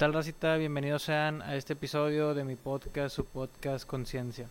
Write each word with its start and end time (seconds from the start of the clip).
¿Qué 0.00 0.06
tal, 0.06 0.14
racita? 0.14 0.56
Bienvenidos 0.56 1.02
sean 1.02 1.42
a 1.42 1.56
este 1.56 1.74
episodio 1.74 2.32
de 2.32 2.42
mi 2.42 2.56
podcast, 2.56 3.14
su 3.14 3.26
podcast 3.26 3.86
Conciencia. 3.86 4.48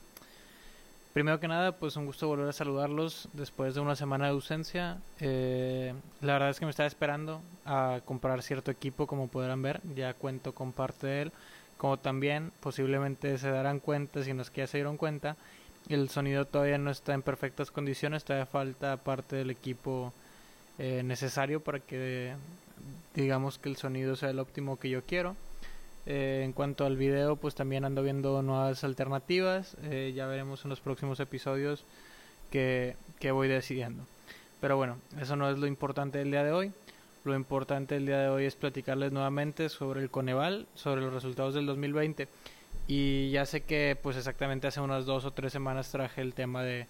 Primero 1.11 1.39
que 1.39 1.47
nada, 1.47 1.71
pues 1.71 1.95
un 1.95 2.05
gusto 2.05 2.27
volver 2.27 2.49
a 2.49 2.53
saludarlos 2.53 3.27
después 3.33 3.73
de 3.73 3.81
una 3.81 3.95
semana 3.95 4.25
de 4.25 4.31
ausencia. 4.33 4.99
Eh, 5.19 5.95
la 6.21 6.33
verdad 6.33 6.51
es 6.51 6.59
que 6.59 6.65
me 6.65 6.69
estaba 6.69 6.85
esperando 6.85 7.41
a 7.65 8.01
comprar 8.05 8.43
cierto 8.43 8.69
equipo, 8.69 9.07
como 9.07 9.27
podrán 9.27 9.63
ver. 9.63 9.81
Ya 9.95 10.13
cuento 10.13 10.53
con 10.53 10.71
parte 10.71 11.07
de 11.07 11.21
él. 11.23 11.31
Como 11.79 11.97
también 11.97 12.51
posiblemente 12.59 13.35
se 13.39 13.49
darán 13.49 13.79
cuenta, 13.79 14.23
si 14.23 14.35
no 14.35 14.43
es 14.43 14.51
que 14.51 14.61
ya 14.61 14.67
se 14.67 14.77
dieron 14.77 14.97
cuenta, 14.97 15.35
el 15.87 16.09
sonido 16.09 16.45
todavía 16.45 16.77
no 16.77 16.91
está 16.91 17.15
en 17.15 17.23
perfectas 17.23 17.71
condiciones. 17.71 18.23
Todavía 18.23 18.45
falta 18.45 18.97
parte 18.97 19.37
del 19.37 19.49
equipo 19.49 20.13
eh, 20.77 21.01
necesario 21.03 21.59
para 21.59 21.79
que 21.79 22.35
digamos 23.21 23.59
que 23.59 23.69
el 23.69 23.77
sonido 23.77 24.15
sea 24.15 24.29
el 24.29 24.39
óptimo 24.39 24.79
que 24.79 24.89
yo 24.89 25.03
quiero. 25.03 25.35
Eh, 26.05 26.41
en 26.43 26.53
cuanto 26.53 26.85
al 26.85 26.97
video, 26.97 27.35
pues 27.35 27.55
también 27.55 27.85
ando 27.85 28.01
viendo 28.01 28.41
nuevas 28.41 28.83
alternativas. 28.83 29.77
Eh, 29.83 30.13
ya 30.15 30.25
veremos 30.27 30.63
en 30.63 30.69
los 30.69 30.79
próximos 30.79 31.19
episodios 31.19 31.85
que, 32.51 32.95
que 33.19 33.31
voy 33.31 33.47
decidiendo. 33.47 34.03
Pero 34.61 34.75
bueno, 34.75 34.97
eso 35.19 35.35
no 35.35 35.49
es 35.49 35.59
lo 35.59 35.67
importante 35.67 36.17
del 36.17 36.31
día 36.31 36.43
de 36.43 36.51
hoy. 36.51 36.71
Lo 37.25 37.35
importante 37.35 37.95
del 37.95 38.05
día 38.05 38.19
de 38.19 38.29
hoy 38.29 38.45
es 38.45 38.55
platicarles 38.55 39.11
nuevamente 39.11 39.69
sobre 39.69 40.01
el 40.01 40.09
Coneval, 40.09 40.67
sobre 40.73 41.01
los 41.01 41.13
resultados 41.13 41.53
del 41.53 41.65
2020. 41.65 42.27
Y 42.87 43.29
ya 43.29 43.45
sé 43.45 43.61
que 43.61 43.97
pues 44.01 44.17
exactamente 44.17 44.67
hace 44.67 44.81
unas 44.81 45.05
dos 45.05 45.25
o 45.25 45.31
tres 45.31 45.53
semanas 45.53 45.91
traje 45.91 46.21
el 46.21 46.33
tema 46.33 46.63
de, 46.63 46.87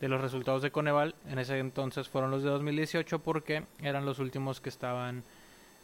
de 0.00 0.08
los 0.08 0.20
resultados 0.20 0.62
de 0.62 0.70
Coneval. 0.70 1.14
En 1.28 1.38
ese 1.38 1.58
entonces 1.58 2.08
fueron 2.08 2.30
los 2.30 2.42
de 2.42 2.50
2018 2.50 3.20
porque 3.20 3.62
eran 3.80 4.04
los 4.04 4.18
últimos 4.18 4.60
que 4.60 4.70
estaban 4.70 5.22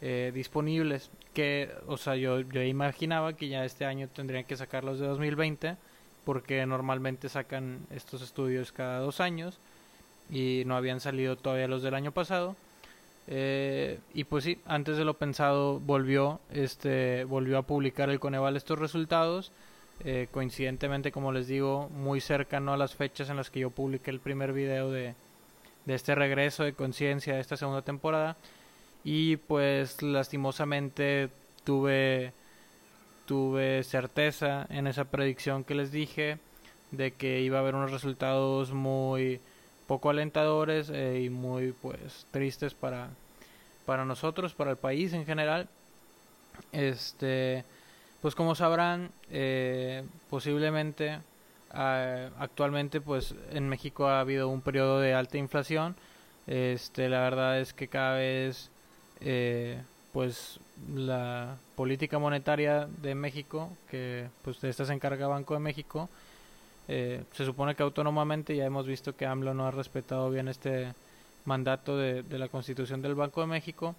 eh, 0.05 0.31
disponibles. 0.33 1.09
Que, 1.33 1.71
o 1.87 1.97
sea, 1.97 2.15
yo, 2.15 2.39
imaginaba 2.39 3.33
que 3.33 3.47
ya 3.47 3.65
este 3.65 3.85
año 3.85 4.09
tendrían 4.09 4.43
que 4.43 4.57
sacar 4.57 4.83
los 4.83 4.99
de 4.99 5.07
2020 5.07 5.77
porque 6.25 6.65
normalmente 6.65 7.27
sacan 7.29 7.79
estos 7.89 8.21
estudios 8.21 8.71
cada 8.71 8.99
dos 8.99 9.19
años 9.19 9.59
y 10.29 10.63
no 10.65 10.75
habían 10.75 10.99
salido 10.99 11.35
todavía 11.37 11.67
los 11.67 11.81
del 11.81 11.95
año 11.95 12.11
pasado. 12.11 12.55
Eh, 13.27 13.99
y 14.13 14.25
pues 14.25 14.43
sí, 14.43 14.59
antes 14.65 14.97
de 14.97 15.05
lo 15.05 15.15
pensado 15.15 15.79
volvió, 15.79 16.39
este, 16.51 17.23
volvió 17.23 17.57
a 17.57 17.63
publicar 17.63 18.09
el 18.09 18.19
Coneval 18.19 18.57
estos 18.57 18.77
resultados 18.77 19.51
eh, 20.05 20.27
coincidentemente, 20.31 21.11
como 21.11 21.31
les 21.31 21.47
digo, 21.47 21.89
muy 21.89 22.19
cercano 22.19 22.73
a 22.73 22.77
las 22.77 22.95
fechas 22.95 23.29
en 23.29 23.37
las 23.37 23.49
que 23.49 23.61
yo 23.61 23.69
publiqué 23.69 24.11
el 24.11 24.19
primer 24.19 24.51
video 24.51 24.91
de, 24.91 25.15
de 25.85 25.93
este 25.93 26.15
regreso 26.15 26.63
de 26.63 26.73
conciencia 26.73 27.35
de 27.35 27.39
esta 27.39 27.57
segunda 27.57 27.83
temporada. 27.83 28.35
Y 29.03 29.37
pues 29.37 30.01
lastimosamente 30.01 31.29
tuve, 31.63 32.33
tuve 33.25 33.83
certeza 33.83 34.65
en 34.69 34.87
esa 34.87 35.05
predicción 35.05 35.63
que 35.63 35.75
les 35.75 35.91
dije 35.91 36.37
de 36.91 37.11
que 37.11 37.41
iba 37.41 37.57
a 37.57 37.61
haber 37.61 37.75
unos 37.75 37.91
resultados 37.91 38.71
muy 38.71 39.39
poco 39.87 40.09
alentadores 40.09 40.89
eh, 40.89 41.21
y 41.23 41.29
muy 41.29 41.73
pues 41.73 42.25
tristes 42.31 42.73
para, 42.73 43.09
para 43.85 44.05
nosotros, 44.05 44.53
para 44.53 44.71
el 44.71 44.77
país 44.77 45.13
en 45.13 45.25
general. 45.25 45.67
Este 46.71 47.65
pues 48.23 48.35
como 48.35 48.55
sabrán, 48.55 49.11
eh, 49.31 50.01
posiblemente 50.29 51.19
ah, 51.71 52.29
actualmente 52.39 53.01
pues 53.01 53.35
en 53.51 53.67
México 53.67 54.07
ha 54.07 54.21
habido 54.21 54.47
un 54.47 54.61
periodo 54.61 55.01
de 55.01 55.13
alta 55.13 55.37
inflación. 55.37 55.97
Este, 56.47 57.09
la 57.09 57.19
verdad 57.19 57.59
es 57.59 57.73
que 57.73 57.89
cada 57.89 58.15
vez 58.15 58.71
eh, 59.23 59.81
pues 60.11 60.59
la 60.95 61.55
política 61.75 62.19
monetaria 62.19 62.87
de 63.01 63.15
México, 63.15 63.69
que 63.89 64.27
pues 64.43 64.61
de 64.61 64.69
esta 64.69 64.85
se 64.85 64.93
encarga 64.93 65.27
Banco 65.27 65.53
de 65.53 65.59
México, 65.59 66.09
eh, 66.87 67.23
se 67.31 67.45
supone 67.45 67.75
que 67.75 67.83
autónomamente 67.83 68.55
ya 68.55 68.65
hemos 68.65 68.85
visto 68.85 69.15
que 69.15 69.25
AMLO 69.25 69.53
no 69.53 69.65
ha 69.65 69.71
respetado 69.71 70.29
bien 70.29 70.47
este 70.47 70.93
mandato 71.45 71.97
de 71.97 72.23
la 72.39 72.47
Constitución 72.49 73.01
del 73.01 73.15
Banco 73.15 73.41
de 73.41 73.47
México 73.47 73.95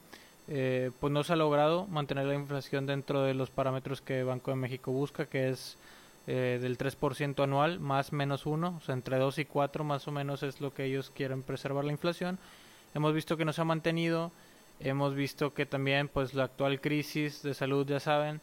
eh, 0.47 0.91
pues 1.01 1.13
no 1.13 1.25
se 1.25 1.33
ha 1.33 1.37
logrado 1.37 1.87
mantener 1.87 2.27
la 2.27 2.35
inflación 2.35 2.87
dentro 2.87 3.23
de 3.23 3.33
los 3.33 3.51
parámetros 3.51 4.03
que 4.03 4.23
Banco 4.25 4.51
de 4.51 4.59
México 4.59 4.93
busca, 4.93 5.25
que 5.25 5.49
es 5.49 5.79
eh, 6.27 6.59
del 6.61 6.77
3% 6.77 7.43
anual, 7.43 7.81
más 7.81 8.13
menos 8.13 8.45
1, 8.45 8.77
o 8.77 8.85
sea, 8.85 8.95
entre 8.95 9.19
2 9.19 9.39
y 9.39 9.45
4 9.47 9.85
más 9.85 10.07
o 10.07 10.13
menos 10.13 10.43
es 10.43 10.61
lo 10.61 10.75
que 10.75 10.85
ellos 10.85 11.11
quieren 11.15 11.43
preservar 11.43 11.85
la 11.85 11.93
inflación. 11.93 12.39
Hemos 12.95 13.15
visto 13.15 13.37
que 13.37 13.45
no 13.45 13.53
se 13.53 13.63
ha 13.63 13.65
mantenido, 13.65 14.33
hemos 14.81 15.15
visto 15.15 15.55
que 15.55 15.67
también 15.67 16.09
pues 16.09 16.35
la 16.35 16.45
actual 16.45 16.81
crisis 16.81 17.43
de 17.43 17.55
salud, 17.55 17.87
ya 17.87 18.01
saben, 18.01 18.41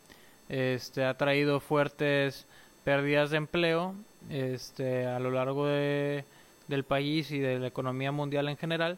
este, 0.49 1.05
ha 1.05 1.17
traído 1.17 1.59
fuertes 1.59 2.47
pérdidas 2.83 3.29
de 3.29 3.37
empleo 3.37 3.95
este, 4.29 5.05
a 5.05 5.19
lo 5.19 5.31
largo 5.31 5.67
de, 5.67 6.25
del 6.67 6.83
país 6.83 7.31
y 7.31 7.39
de 7.39 7.59
la 7.59 7.67
economía 7.67 8.11
mundial 8.11 8.49
en 8.49 8.57
general. 8.57 8.97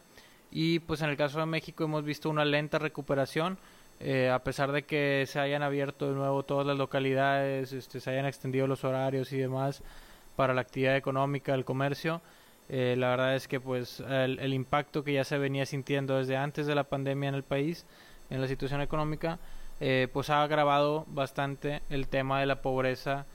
Y 0.50 0.78
pues 0.80 1.02
en 1.02 1.10
el 1.10 1.16
caso 1.16 1.40
de 1.40 1.46
México 1.46 1.84
hemos 1.84 2.04
visto 2.04 2.30
una 2.30 2.44
lenta 2.44 2.78
recuperación 2.78 3.58
eh, 4.00 4.28
a 4.28 4.42
pesar 4.42 4.72
de 4.72 4.82
que 4.82 5.24
se 5.26 5.38
hayan 5.38 5.62
abierto 5.62 6.08
de 6.08 6.14
nuevo 6.14 6.42
todas 6.42 6.66
las 6.66 6.76
localidades, 6.76 7.72
este, 7.72 8.00
se 8.00 8.10
hayan 8.10 8.26
extendido 8.26 8.66
los 8.66 8.84
horarios 8.84 9.32
y 9.32 9.38
demás 9.38 9.82
para 10.36 10.52
la 10.52 10.62
actividad 10.62 10.96
económica, 10.96 11.54
el 11.54 11.64
comercio, 11.64 12.20
eh, 12.68 12.94
la 12.98 13.10
verdad 13.10 13.36
es 13.36 13.48
que 13.48 13.60
pues 13.60 14.00
el, 14.00 14.54
impacto 14.54 15.04
que 15.04 15.12
ya 15.12 15.24
se 15.24 15.38
venía 15.38 15.66
sintiendo 15.66 16.16
desde 16.16 16.36
antes 16.36 16.66
de 16.66 16.74
la 16.74 16.84
pandemia 16.84 17.28
en 17.28 17.34
el 17.34 17.42
país, 17.42 17.84
en 18.30 18.40
la 18.40 18.48
situación 18.48 18.80
económica, 18.80 19.38
eh, 19.80 20.08
pues 20.12 20.30
ha 20.30 20.42
agravado 20.42 21.04
bastante 21.08 21.82
el 21.90 22.08
tema 22.08 22.40
de 22.40 22.46
la 22.46 22.62
pobreza 22.62 23.26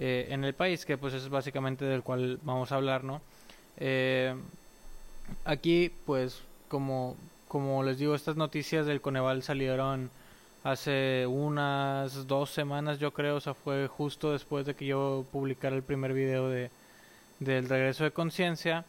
en 0.00 0.44
el 0.44 0.54
país, 0.54 0.86
que 0.86 0.96
pues 0.96 1.12
es 1.12 1.28
básicamente 1.28 1.84
del 1.84 2.04
cual 2.04 2.38
vamos 2.44 2.70
a 2.70 2.76
hablar, 2.76 3.02
¿no? 3.02 3.20
aquí 5.44 5.90
pues 6.06 6.40
como, 6.68 7.16
como 7.48 7.82
les 7.82 7.98
digo, 7.98 8.14
estas 8.14 8.36
noticias 8.36 8.86
del 8.86 9.00
Coneval 9.00 9.42
salieron 9.42 10.10
hace 10.64 11.26
unas 11.26 12.26
dos 12.26 12.50
semanas, 12.50 12.98
yo 12.98 13.12
creo, 13.12 13.36
o 13.36 13.40
sea, 13.40 13.54
fue 13.54 13.88
justo 13.88 14.32
después 14.32 14.66
de 14.66 14.74
que 14.74 14.86
yo 14.86 15.24
publicara 15.32 15.74
el 15.74 15.82
primer 15.82 16.12
video 16.12 16.48
de, 16.48 16.70
del 17.40 17.68
regreso 17.68 18.04
de 18.04 18.10
conciencia. 18.10 18.84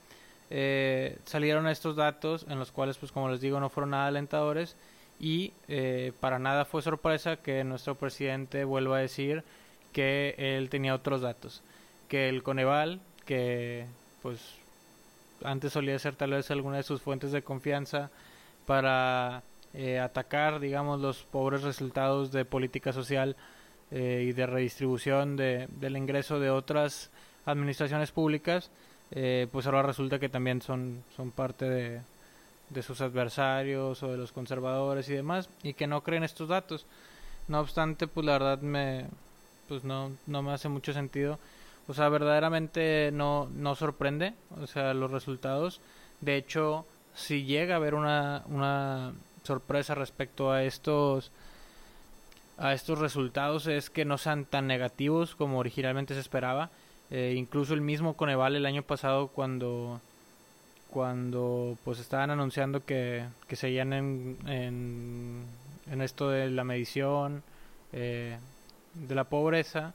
Eh, 0.49 1.17
salieron 1.25 1.67
estos 1.67 1.95
datos 1.95 2.45
en 2.49 2.59
los 2.59 2.71
cuales, 2.71 2.97
pues 2.97 3.11
como 3.11 3.29
les 3.29 3.41
digo, 3.41 3.59
no 3.59 3.69
fueron 3.69 3.91
nada 3.91 4.07
alentadores 4.07 4.75
y 5.19 5.53
eh, 5.67 6.13
para 6.19 6.39
nada 6.39 6.65
fue 6.65 6.81
sorpresa 6.81 7.37
que 7.37 7.63
nuestro 7.63 7.95
presidente 7.95 8.63
vuelva 8.63 8.97
a 8.97 9.01
decir 9.01 9.43
que 9.91 10.35
él 10.37 10.69
tenía 10.69 10.95
otros 10.95 11.21
datos, 11.21 11.61
que 12.07 12.29
el 12.29 12.41
Coneval, 12.41 13.01
que 13.25 13.85
pues 14.21 14.39
antes 15.43 15.73
solía 15.73 15.97
ser 15.99 16.15
tal 16.15 16.31
vez 16.31 16.49
alguna 16.51 16.77
de 16.77 16.83
sus 16.83 17.01
fuentes 17.01 17.31
de 17.31 17.41
confianza 17.41 18.09
para 18.65 19.43
eh, 19.73 19.99
atacar, 19.99 20.59
digamos, 20.59 20.99
los 20.99 21.23
pobres 21.23 21.63
resultados 21.63 22.31
de 22.31 22.45
política 22.45 22.93
social 22.93 23.35
eh, 23.91 24.25
y 24.27 24.33
de 24.33 24.45
redistribución 24.45 25.35
de, 25.35 25.67
del 25.79 25.97
ingreso 25.97 26.39
de 26.39 26.49
otras 26.49 27.11
administraciones 27.51 28.11
públicas, 28.11 28.69
eh, 29.11 29.47
pues 29.51 29.65
ahora 29.65 29.81
resulta 29.81 30.19
que 30.19 30.29
también 30.29 30.61
son, 30.61 31.03
son 31.15 31.31
parte 31.31 31.69
de, 31.69 32.01
de 32.69 32.83
sus 32.83 33.01
adversarios 33.01 34.01
o 34.03 34.11
de 34.11 34.17
los 34.17 34.31
conservadores 34.31 35.09
y 35.09 35.13
demás, 35.13 35.49
y 35.63 35.73
que 35.73 35.87
no 35.87 36.01
creen 36.03 36.23
estos 36.23 36.49
datos. 36.49 36.85
No 37.47 37.59
obstante, 37.59 38.07
pues 38.07 38.25
la 38.25 38.33
verdad 38.33 38.59
me, 38.61 39.05
pues 39.67 39.83
no, 39.83 40.11
no 40.27 40.41
me 40.41 40.51
hace 40.51 40.69
mucho 40.69 40.93
sentido 40.93 41.39
o 41.89 41.93
sea, 41.95 42.07
verdaderamente 42.07 43.09
no, 43.11 43.49
no 43.55 43.73
sorprende, 43.73 44.35
o 44.61 44.67
sea, 44.67 44.93
los 44.93 45.09
resultados. 45.09 45.81
De 46.21 46.37
hecho, 46.37 46.85
si 47.15 47.45
llega 47.45 47.73
a 47.73 47.77
haber 47.77 47.95
una, 47.95 48.43
una 48.47 49.13
sorpresa 49.43 49.95
respecto 49.95 50.51
a 50.51 50.63
estos 50.63 51.31
a 52.59 52.73
estos 52.73 52.99
resultados 52.99 53.67
es 53.67 53.89
que 53.89 54.05
no 54.05 54.17
sean 54.19 54.45
tan 54.45 54.67
negativos 54.67 55.33
como 55.33 55.57
originalmente 55.57 56.13
se 56.13 56.19
esperaba. 56.19 56.69
Eh, 57.11 57.33
incluso 57.35 57.73
el 57.73 57.81
mismo 57.81 58.15
Coneval 58.15 58.55
el 58.55 58.65
año 58.65 58.83
pasado 58.83 59.27
cuando 59.27 59.99
cuando 60.91 61.77
pues 61.83 61.99
estaban 61.99 62.31
anunciando 62.31 62.83
que, 62.83 63.23
que 63.47 63.55
seguían 63.55 63.93
en, 63.93 64.37
en, 64.47 65.43
en 65.91 66.01
esto 66.01 66.29
de 66.29 66.49
la 66.49 66.63
medición 66.63 67.43
eh, 67.93 68.37
de 68.95 69.15
la 69.15 69.25
pobreza 69.25 69.93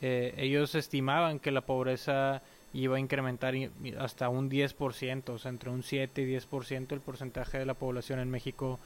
eh, 0.00 0.34
ellos 0.36 0.74
estimaban 0.74 1.38
que 1.38 1.50
la 1.50 1.62
pobreza 1.62 2.42
iba 2.72 2.96
a 2.96 3.00
incrementar 3.00 3.54
hasta 3.98 4.28
un 4.28 4.50
10%, 4.50 5.28
o 5.30 5.38
sea, 5.38 5.48
entre 5.48 5.70
un 5.70 5.82
7 5.82 6.22
y 6.22 6.36
10% 6.36 6.92
el 6.92 7.00
porcentaje 7.00 7.58
de 7.58 7.66
la 7.66 7.74
población 7.74 8.20
en 8.20 8.30
México 8.30 8.78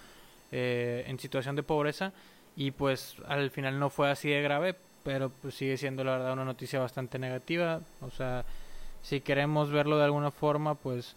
eh, 0.51 1.05
en 1.07 1.19
situación 1.19 1.57
de 1.57 1.63
pobreza. 1.63 2.13
Y 2.57 2.71
pues 2.71 3.17
al 3.27 3.51
final 3.51 3.79
no 3.79 3.91
fue 3.91 4.11
así 4.11 4.29
de 4.29 4.43
grave, 4.43 4.77
pero 5.02 5.31
pues 5.31 5.54
sigue 5.54 5.76
siendo 5.76 6.04
la 6.04 6.12
verdad 6.12 6.32
una 6.32 6.44
noticia 6.44 6.81
bastante 6.81 7.19
negativa, 7.19 7.81
o 8.00 8.10
sea, 8.10 8.44
si 9.02 9.20
queremos 9.20 9.70
verlo 9.70 9.99
de 9.99 10.04
alguna 10.04 10.31
forma, 10.31 10.75
pues 10.75 11.16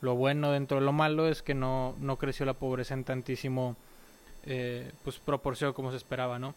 lo 0.00 0.14
bueno 0.14 0.52
dentro 0.52 0.78
de 0.78 0.84
lo 0.86 0.92
malo 0.92 1.28
es 1.28 1.42
que 1.42 1.54
no, 1.54 1.94
no 1.98 2.16
creció 2.16 2.46
la 2.46 2.54
pobreza 2.54 2.94
en 2.94 3.04
tantísimo 3.04 3.76
eh, 4.44 4.92
pues 5.02 5.18
proporción 5.18 5.72
como 5.72 5.90
se 5.90 5.96
esperaba, 5.96 6.38
¿no? 6.38 6.54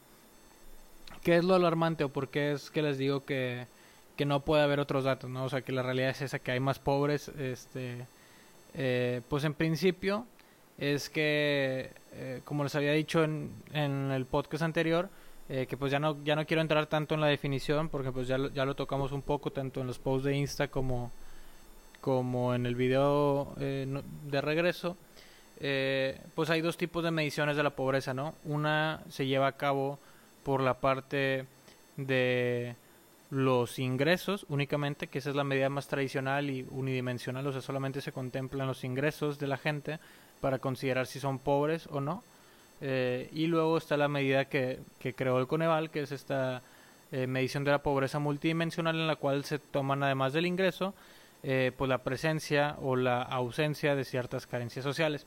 ¿qué 1.23 1.37
es 1.37 1.43
lo 1.43 1.55
alarmante 1.55 2.03
o 2.03 2.09
por 2.09 2.29
qué 2.29 2.53
es 2.53 2.69
que 2.69 2.81
les 2.81 2.97
digo 2.97 3.25
que, 3.25 3.67
que 4.15 4.25
no 4.25 4.41
puede 4.41 4.63
haber 4.63 4.79
otros 4.79 5.03
datos, 5.03 5.29
¿no? 5.29 5.43
O 5.43 5.49
sea, 5.49 5.61
que 5.61 5.71
la 5.71 5.83
realidad 5.83 6.09
es 6.09 6.21
esa, 6.21 6.39
que 6.39 6.51
hay 6.51 6.59
más 6.59 6.79
pobres, 6.79 7.29
este, 7.37 8.05
eh, 8.73 9.21
pues 9.29 9.43
en 9.43 9.53
principio 9.53 10.25
es 10.77 11.09
que, 11.09 11.91
eh, 12.13 12.41
como 12.45 12.63
les 12.63 12.75
había 12.75 12.91
dicho 12.91 13.23
en, 13.23 13.51
en 13.73 14.11
el 14.11 14.25
podcast 14.25 14.63
anterior, 14.63 15.09
eh, 15.49 15.65
que 15.67 15.77
pues 15.77 15.91
ya 15.91 15.99
no, 15.99 16.17
ya 16.23 16.35
no 16.35 16.45
quiero 16.45 16.61
entrar 16.61 16.87
tanto 16.87 17.15
en 17.15 17.21
la 17.21 17.27
definición 17.27 17.89
porque 17.89 18.11
pues 18.11 18.27
ya 18.27 18.37
lo, 18.37 18.49
ya 18.49 18.65
lo 18.65 18.75
tocamos 18.75 19.11
un 19.11 19.21
poco 19.21 19.51
tanto 19.51 19.81
en 19.81 19.87
los 19.87 19.99
posts 19.99 20.25
de 20.25 20.35
Insta 20.35 20.67
como, 20.67 21.11
como 22.01 22.53
en 22.53 22.65
el 22.65 22.75
video 22.75 23.53
de 23.57 24.41
regreso. 24.41 24.97
pues 26.35 26.49
hay 26.49 26.61
dos 26.61 26.77
tipos 26.77 27.03
de 27.03 27.11
mediciones 27.11 27.57
de 27.57 27.63
la 27.63 27.71
pobreza, 27.71 28.13
¿no? 28.13 28.35
Una 28.45 29.01
se 29.09 29.25
lleva 29.25 29.47
a 29.47 29.57
cabo 29.57 29.99
por 30.43 30.61
la 30.61 30.75
parte 30.75 31.45
de 31.97 32.75
los 33.29 33.79
ingresos 33.79 34.45
únicamente, 34.49 35.07
que 35.07 35.19
esa 35.19 35.29
es 35.29 35.35
la 35.35 35.43
medida 35.43 35.69
más 35.69 35.87
tradicional 35.87 36.49
y 36.49 36.65
unidimensional, 36.71 37.45
o 37.45 37.51
sea, 37.51 37.61
solamente 37.61 38.01
se 38.01 38.11
contemplan 38.11 38.67
los 38.67 38.83
ingresos 38.83 39.39
de 39.39 39.47
la 39.47 39.57
gente 39.57 39.99
para 40.39 40.59
considerar 40.59 41.07
si 41.07 41.19
son 41.19 41.39
pobres 41.39 41.87
o 41.91 41.99
no. 41.99 42.23
Eh, 42.81 43.29
y 43.33 43.47
luego 43.47 43.77
está 43.77 43.97
la 43.97 44.07
medida 44.07 44.45
que, 44.45 44.79
que, 44.99 45.13
creó 45.13 45.39
el 45.39 45.47
Coneval, 45.47 45.89
que 45.89 46.01
es 46.01 46.11
esta 46.11 46.61
eh, 47.11 47.25
medición 47.25 47.63
de 47.63 47.71
la 47.71 47.81
pobreza 47.81 48.19
multidimensional 48.19 48.95
en 48.95 49.07
la 49.07 49.15
cual 49.15 49.43
se 49.45 49.59
toman 49.59 50.03
además 50.03 50.33
del 50.33 50.45
ingreso, 50.45 50.93
eh, 51.43 51.71
pues 51.77 51.89
la 51.89 51.99
presencia 51.99 52.75
o 52.81 52.95
la 52.95 53.21
ausencia 53.21 53.95
de 53.95 54.03
ciertas 54.03 54.45
carencias 54.45 54.83
sociales. 54.83 55.25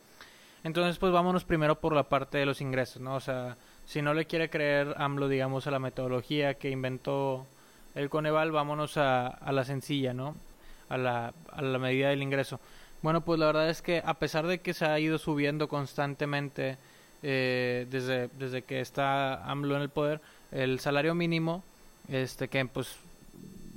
Entonces, 0.62 0.98
pues 0.98 1.12
vámonos 1.12 1.44
primero 1.44 1.80
por 1.80 1.94
la 1.94 2.04
parte 2.04 2.38
de 2.38 2.46
los 2.46 2.60
ingresos, 2.60 3.00
¿no? 3.00 3.14
O 3.14 3.20
sea, 3.20 3.56
si 3.86 4.02
no 4.02 4.12
le 4.12 4.26
quiere 4.26 4.50
creer 4.50 4.94
AMLO, 4.98 5.28
digamos, 5.28 5.66
a 5.66 5.70
la 5.70 5.78
metodología 5.78 6.54
que 6.54 6.68
inventó 6.68 7.46
el 7.94 8.10
Coneval, 8.10 8.52
vámonos 8.52 8.98
a, 8.98 9.28
a 9.28 9.52
la 9.52 9.64
sencilla, 9.64 10.12
¿no? 10.12 10.36
A 10.90 10.98
la, 10.98 11.32
a 11.50 11.62
la 11.62 11.78
medida 11.78 12.10
del 12.10 12.22
ingreso. 12.22 12.60
Bueno, 13.00 13.22
pues 13.22 13.40
la 13.40 13.46
verdad 13.46 13.70
es 13.70 13.80
que 13.80 14.02
a 14.04 14.14
pesar 14.14 14.46
de 14.46 14.60
que 14.60 14.74
se 14.74 14.84
ha 14.84 14.98
ido 15.00 15.16
subiendo 15.16 15.68
constantemente 15.68 16.76
eh, 17.22 17.86
desde, 17.90 18.28
desde 18.38 18.62
que 18.62 18.80
está 18.80 19.44
AMLO 19.50 19.76
en 19.76 19.82
el 19.82 19.88
poder, 19.88 20.20
el 20.52 20.80
salario 20.80 21.14
mínimo, 21.14 21.62
este 22.08 22.48
que 22.48 22.64
pues 22.66 22.96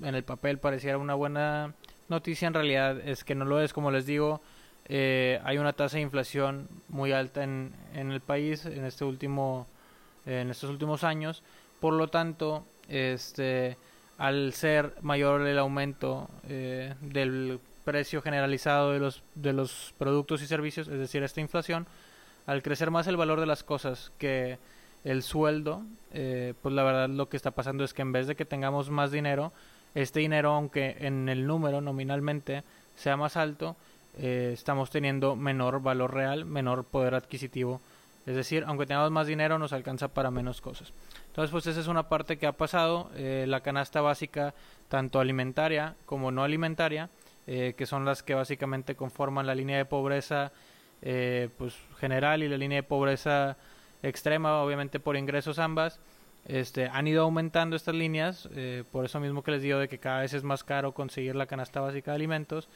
en 0.01 0.15
el 0.15 0.23
papel 0.23 0.57
pareciera 0.57 0.97
una 0.97 1.13
buena 1.13 1.73
noticia, 2.09 2.47
en 2.47 2.53
realidad 2.53 2.99
es 3.07 3.23
que 3.23 3.35
no 3.35 3.45
lo 3.45 3.61
es, 3.61 3.73
como 3.73 3.91
les 3.91 4.05
digo, 4.05 4.41
eh, 4.85 5.39
hay 5.43 5.57
una 5.57 5.73
tasa 5.73 5.97
de 5.97 6.03
inflación 6.03 6.67
muy 6.89 7.11
alta 7.11 7.43
en, 7.43 7.71
en 7.93 8.11
el 8.11 8.19
país 8.19 8.65
en 8.65 8.85
este 8.85 9.05
último 9.05 9.67
en 10.25 10.49
estos 10.49 10.69
últimos 10.69 11.03
años, 11.03 11.43
por 11.79 11.93
lo 11.93 12.07
tanto, 12.07 12.65
este 12.87 13.77
al 14.17 14.53
ser 14.53 14.93
mayor 15.01 15.41
el 15.41 15.57
aumento 15.57 16.29
eh, 16.47 16.93
del 17.01 17.59
precio 17.83 18.21
generalizado 18.21 18.91
de 18.91 18.99
los, 18.99 19.23
de 19.35 19.53
los 19.53 19.93
productos 19.97 20.41
y 20.41 20.47
servicios, 20.47 20.87
es 20.87 20.99
decir, 20.99 21.23
esta 21.23 21.41
inflación, 21.41 21.87
al 22.45 22.61
crecer 22.63 22.91
más 22.91 23.07
el 23.07 23.17
valor 23.17 23.39
de 23.39 23.45
las 23.45 23.63
cosas 23.63 24.11
que 24.17 24.57
el 25.03 25.23
sueldo, 25.23 25.83
eh, 26.11 26.53
pues 26.61 26.73
la 26.73 26.83
verdad 26.83 27.09
lo 27.09 27.29
que 27.29 27.37
está 27.37 27.51
pasando 27.51 27.83
es 27.83 27.93
que 27.93 28.01
en 28.01 28.11
vez 28.11 28.27
de 28.27 28.35
que 28.35 28.45
tengamos 28.45 28.89
más 28.89 29.11
dinero, 29.11 29.51
este 29.95 30.19
dinero, 30.21 30.53
aunque 30.53 30.97
en 30.99 31.29
el 31.29 31.45
número 31.45 31.81
nominalmente 31.81 32.63
sea 32.95 33.17
más 33.17 33.37
alto, 33.37 33.75
eh, 34.17 34.51
estamos 34.53 34.89
teniendo 34.91 35.35
menor 35.35 35.81
valor 35.81 36.13
real, 36.13 36.45
menor 36.45 36.83
poder 36.83 37.15
adquisitivo. 37.15 37.81
Es 38.25 38.35
decir, 38.35 38.63
aunque 38.67 38.85
tengamos 38.85 39.11
más 39.11 39.27
dinero, 39.27 39.59
nos 39.59 39.73
alcanza 39.73 40.07
para 40.07 40.31
menos 40.31 40.61
cosas. 40.61 40.93
Entonces, 41.27 41.51
pues 41.51 41.67
esa 41.67 41.79
es 41.79 41.87
una 41.87 42.07
parte 42.07 42.37
que 42.37 42.47
ha 42.47 42.53
pasado. 42.53 43.09
Eh, 43.15 43.45
la 43.47 43.61
canasta 43.61 44.01
básica, 44.01 44.53
tanto 44.87 45.19
alimentaria 45.19 45.95
como 46.05 46.31
no 46.31 46.43
alimentaria, 46.43 47.09
eh, 47.47 47.73
que 47.77 47.85
son 47.85 48.05
las 48.05 48.23
que 48.23 48.33
básicamente 48.33 48.95
conforman 48.95 49.45
la 49.45 49.55
línea 49.55 49.77
de 49.77 49.85
pobreza 49.85 50.53
eh, 51.03 51.49
pues 51.57 51.75
general 51.99 52.41
y 52.41 52.49
la 52.49 52.57
línea 52.57 52.77
de 52.77 52.83
pobreza 52.83 53.57
extrema, 54.01 54.61
obviamente 54.61 54.99
por 54.99 55.15
ingresos 55.15 55.59
ambas, 55.59 55.99
este, 56.45 56.87
han 56.87 57.07
ido 57.07 57.23
aumentando 57.23 57.75
estas 57.75 57.95
líneas, 57.95 58.49
por 58.91 59.05
eso 59.05 59.21
mismo 59.21 59.43
que 59.43 59.51
les 59.51 59.61
digo 59.61 59.79
de 59.79 59.87
que 59.87 59.97
cada 59.97 60.21
vez 60.21 60.33
es 60.33 60.43
más 60.43 60.65
caro 60.65 60.93
conseguir 60.93 61.35
la 61.35 61.45
canasta 61.45 61.79
básica 61.79 62.11
de 62.11 62.15
alimentos, 62.15 62.67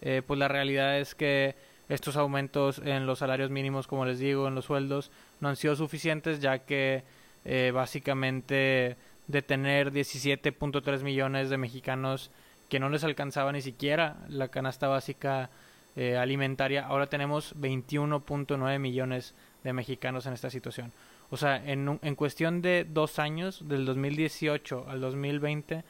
pues 0.00 0.38
la 0.38 0.48
realidad 0.48 0.98
es 0.98 1.14
que 1.14 1.54
estos 1.90 2.16
aumentos 2.16 2.80
en 2.84 3.04
los 3.04 3.18
salarios 3.18 3.50
mínimos, 3.50 3.88
como 3.88 4.06
les 4.06 4.20
digo, 4.20 4.46
en 4.46 4.54
los 4.54 4.66
sueldos, 4.66 5.10
no 5.40 5.48
han 5.48 5.56
sido 5.56 5.74
suficientes 5.74 6.40
ya 6.40 6.60
que 6.60 7.02
eh, 7.44 7.72
básicamente 7.74 8.96
de 9.26 9.42
tener 9.42 9.92
17.3 9.92 11.02
millones 11.02 11.50
de 11.50 11.58
mexicanos 11.58 12.30
que 12.68 12.78
no 12.78 12.90
les 12.90 13.02
alcanzaba 13.02 13.50
ni 13.50 13.60
siquiera 13.60 14.18
la 14.28 14.48
canasta 14.48 14.86
básica 14.86 15.50
eh, 15.96 16.16
alimentaria, 16.16 16.86
ahora 16.86 17.06
tenemos 17.06 17.54
21.9 17.56 18.78
millones 18.78 19.34
de 19.64 19.72
mexicanos 19.72 20.26
en 20.26 20.32
esta 20.32 20.50
situación. 20.50 20.92
O 21.30 21.36
sea, 21.36 21.56
en, 21.64 21.98
en 22.02 22.14
cuestión 22.14 22.62
de 22.62 22.86
dos 22.88 23.18
años, 23.18 23.68
del 23.68 23.84
2018 23.84 24.86
al 24.88 25.00
2020, 25.00 25.84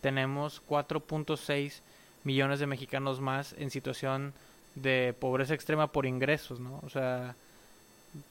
tenemos 0.00 0.62
4.6 0.68 1.80
millones 2.24 2.60
de 2.60 2.66
mexicanos 2.66 3.20
más 3.20 3.54
en 3.58 3.70
situación 3.70 4.32
de 4.74 5.14
pobreza 5.18 5.54
extrema 5.54 5.92
por 5.92 6.06
ingresos, 6.06 6.60
¿no? 6.60 6.80
O 6.84 6.90
sea, 6.90 7.34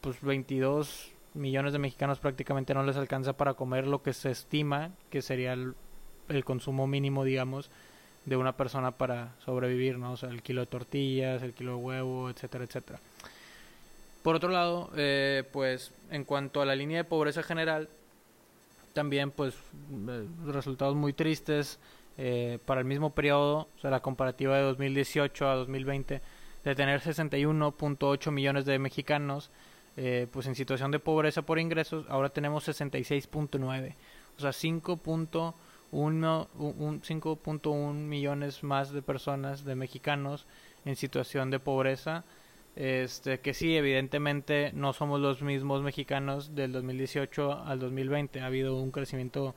pues 0.02 0.22
22 0.22 1.12
millones 1.34 1.74
de 1.74 1.80
mexicanos 1.80 2.20
prácticamente 2.20 2.74
no 2.74 2.84
les 2.84 2.96
alcanza 2.96 3.34
para 3.34 3.54
comer 3.54 3.88
lo 3.88 4.02
que 4.02 4.14
se 4.14 4.32
estima 4.32 4.92
que 5.10 5.22
sería 5.22 5.54
el, 5.54 5.76
consumo 6.44 6.88
mínimo, 6.88 7.24
digamos, 7.24 7.70
de 8.26 8.36
una 8.36 8.58
persona 8.58 8.92
para 8.92 9.36
sobrevivir, 9.46 9.98
¿no? 9.98 10.14
O 10.14 10.18
sea, 10.18 10.30
el 10.30 10.42
kilo 10.42 10.62
de 10.62 10.68
tortillas, 10.68 11.44
el 11.44 11.54
kilo 11.54 11.72
de 11.72 11.84
huevo, 11.84 12.30
etcétera, 12.30 12.64
etcétera. 12.64 13.00
Por 14.24 14.36
otro 14.36 14.50
lado, 14.50 14.90
eh, 14.96 15.44
pues 15.52 15.92
en 16.10 16.24
cuanto 16.24 16.62
a 16.62 16.66
la 16.66 16.76
línea 16.76 16.98
de 16.98 17.04
pobreza 17.04 17.44
general, 17.44 17.88
también 18.94 19.30
pues 19.30 19.54
eh, 19.54 20.26
resultados 20.48 20.96
muy 20.96 21.14
tristes 21.14 21.80
eh, 22.18 22.60
para 22.66 22.82
el 22.82 22.88
mismo 22.88 23.12
periodo, 23.12 23.68
o 23.76 23.80
sea, 23.80 23.92
la 23.92 24.00
comparativa 24.00 24.56
de 24.58 24.64
2018 24.64 25.48
a 25.48 25.56
2020, 25.56 26.22
de 26.64 26.76
tener 26.76 27.02
61.8 27.02 28.32
millones 28.32 28.66
de 28.66 28.80
mexicanos 28.80 29.52
eh, 29.98 30.28
pues 30.32 30.46
en 30.48 30.56
situación 30.56 30.92
de 30.92 31.00
pobreza 31.00 31.42
por 31.44 31.58
ingresos, 31.58 32.06
ahora 32.10 32.28
tenemos 32.30 32.68
66.9, 32.68 33.96
o 34.38 34.42
sea, 34.42 34.52
5.1 35.96 37.94
millones 37.94 38.64
más 38.64 38.92
de 38.92 39.02
personas, 39.02 39.64
de 39.64 39.76
mexicanos 39.76 40.46
en 40.86 40.96
situación 40.96 41.50
de 41.52 41.60
pobreza. 41.60 42.24
Este, 42.76 43.40
que 43.40 43.54
sí, 43.54 43.78
evidentemente 43.78 44.72
no 44.74 44.92
somos 44.92 45.22
los 45.22 45.42
mismos 45.42 45.82
mexicanos 45.82 46.56
del 46.56 46.74
2018 46.74 47.64
al 47.66 47.80
2020, 47.80 48.42
ha 48.42 48.48
habido 48.48 48.76
un 48.76 48.92
crecimiento 48.92 49.56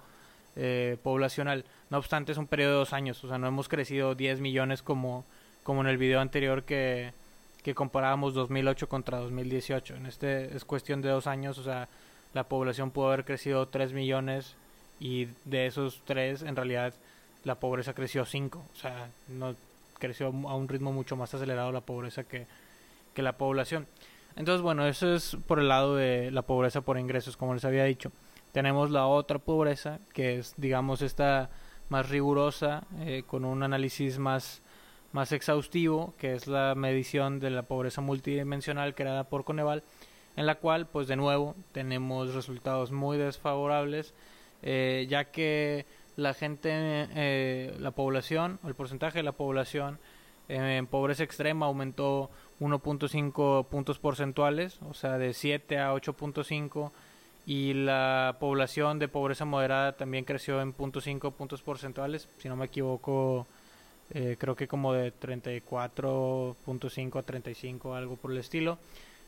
eh, 0.55 0.97
poblacional. 1.03 1.65
No 1.91 1.99
obstante, 1.99 2.31
es 2.31 2.39
un 2.39 2.47
periodo 2.47 2.73
de 2.73 2.79
dos 2.79 2.93
años, 2.93 3.23
o 3.25 3.29
sea, 3.29 3.39
no 3.39 3.49
hemos 3.49 3.69
crecido 3.69 4.15
10 4.15 4.41
millones 4.41 4.83
como, 4.83 5.25
como 5.65 5.81
en 5.81 5.89
el 5.89 5.99
video 5.99 6.21
anterior 6.21 6.63
que, 6.63 7.13
que 7.65 7.75
comparábamos 7.75 8.35
2008 8.35 8.89
contra 8.89 9.19
2018. 9.19 9.97
En 9.97 10.07
este 10.07 10.57
es 10.57 10.65
cuestión 10.65 11.03
de 11.03 11.09
dos 11.09 11.27
años, 11.27 11.59
o 11.59 11.65
sea, 11.65 11.89
la 12.35 12.45
población 12.45 12.93
pudo 12.93 13.09
haber 13.09 13.25
crecido 13.25 13.67
3 13.67 13.93
millones 13.93 14.55
y 15.01 15.29
de 15.45 15.67
esos 15.67 16.03
3 16.05 16.43
en 16.43 16.57
realidad 16.57 16.95
la 17.45 17.57
pobreza 17.57 17.95
creció 17.95 18.25
5, 18.25 18.59
o 18.59 18.77
sea, 18.77 19.11
no 19.29 19.55
creció 19.99 20.27
a 20.27 20.55
un 20.55 20.69
ritmo 20.69 20.93
mucho 20.93 21.17
más 21.17 21.35
acelerado 21.35 21.73
la 21.73 21.81
pobreza 21.81 22.25
que, 22.25 22.47
que 23.15 23.23
la 23.23 23.33
población. 23.33 23.87
Entonces, 24.37 24.63
bueno, 24.63 24.87
eso 24.87 25.15
es 25.15 25.37
por 25.47 25.59
el 25.59 25.69
lado 25.69 25.97
de 25.97 26.31
la 26.31 26.43
pobreza 26.43 26.81
por 26.81 26.99
ingresos, 26.99 27.37
como 27.37 27.55
les 27.55 27.65
había 27.65 27.85
dicho. 27.85 28.13
Tenemos 28.53 28.91
la 28.91 29.07
otra 29.07 29.39
pobreza, 29.39 29.99
que 30.13 30.39
es, 30.39 30.55
digamos, 30.57 31.03
esta 31.03 31.51
más 31.89 32.09
rigurosa, 32.09 32.85
eh, 33.01 33.25
con 33.27 33.45
un 33.45 33.63
análisis 33.63 34.19
más 34.19 34.63
más 35.13 35.33
exhaustivo, 35.33 36.15
que 36.19 36.35
es 36.35 36.47
la 36.47 36.75
medición 36.75 37.41
de 37.41 37.51
la 37.51 37.63
pobreza 37.63 38.01
multidimensional 38.01 38.95
creada 38.95 39.25
por 39.25 39.45
Coneval, 39.45 39.83
en 40.37 40.47
la 40.47 40.57
cual, 40.57 40.87
pues 40.87 41.09
de 41.09 41.17
nuevo, 41.17 41.57
tenemos 41.73 42.35
resultados 42.35 42.93
muy 42.93 43.17
desfavorables, 43.17 44.15
eh, 44.63 45.07
ya 45.09 45.25
que 45.25 45.87
la 46.17 46.35
gente, 46.35 46.71
eh, 46.73 47.75
la 47.79 47.93
población, 47.93 48.59
el 48.67 48.75
porcentaje 48.75 49.19
de 49.19 49.23
la 49.23 49.33
población 49.33 49.99
en 50.49 50.87
pobreza 50.87 51.25
extrema 51.25 51.67
aumentó 51.67 52.31
1.5 52.61 53.67
puntos 53.67 53.99
porcentuales, 53.99 54.79
o 54.89 54.95
sea, 54.95 55.19
de 55.19 55.35
7 55.35 55.79
a 55.79 55.93
8.5, 55.93 56.91
y 57.47 57.73
la 57.73 58.37
población 58.41 58.99
de 58.99 59.09
pobreza 59.09 59.45
moderada 59.45 59.97
también 59.97 60.25
creció 60.25 60.61
en 60.61 60.75
0.5 60.75 61.33
puntos 61.33 61.63
porcentuales, 61.63 62.29
si 62.39 62.49
no 62.49 62.57
me 62.57 62.67
equivoco, 62.67 63.47
eh, 64.11 64.37
creo 64.39 64.57
que 64.57 64.69
como 64.69 64.93
de 64.93 65.13
34.5 65.13 67.19
a 67.19 67.23
35, 67.23 67.95
algo 67.95 68.17
por 68.17 68.33
el 68.33 68.39
estilo. 68.39 68.79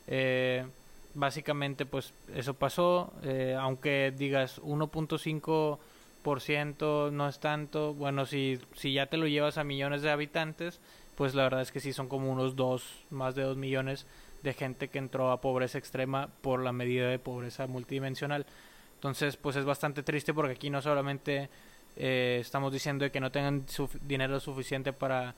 Eh, 0.06 0.66
básicamente 1.14 1.86
pues 1.86 2.12
eso 2.34 2.54
pasó, 2.54 3.12
eh, 3.22 3.56
aunque 3.58 4.12
digas 4.16 4.60
1.5% 4.62 7.12
no 7.12 7.28
es 7.28 7.40
tanto, 7.40 7.94
bueno, 7.94 8.26
si, 8.26 8.58
si 8.74 8.92
ya 8.92 9.06
te 9.06 9.16
lo 9.16 9.26
llevas 9.26 9.58
a 9.58 9.64
millones 9.64 10.02
de 10.02 10.10
habitantes, 10.10 10.80
pues 11.16 11.34
la 11.34 11.44
verdad 11.44 11.62
es 11.62 11.72
que 11.72 11.80
sí 11.80 11.92
son 11.92 12.08
como 12.08 12.30
unos 12.32 12.56
dos, 12.56 13.04
más 13.10 13.34
de 13.34 13.42
2 13.42 13.56
millones 13.56 14.06
de 14.42 14.54
gente 14.54 14.88
que 14.88 14.98
entró 14.98 15.32
a 15.32 15.40
pobreza 15.40 15.78
extrema 15.78 16.28
por 16.40 16.62
la 16.62 16.72
medida 16.72 17.08
de 17.08 17.18
pobreza 17.18 17.66
multidimensional. 17.66 18.46
Entonces, 18.94 19.36
pues 19.36 19.56
es 19.56 19.64
bastante 19.64 20.02
triste 20.02 20.32
porque 20.32 20.52
aquí 20.52 20.70
no 20.70 20.80
solamente 20.80 21.50
eh, 21.96 22.38
estamos 22.40 22.72
diciendo 22.72 23.10
que 23.10 23.20
no 23.20 23.30
tengan 23.30 23.66
dinero 24.02 24.40
suficiente 24.40 24.92
para, 24.92 25.34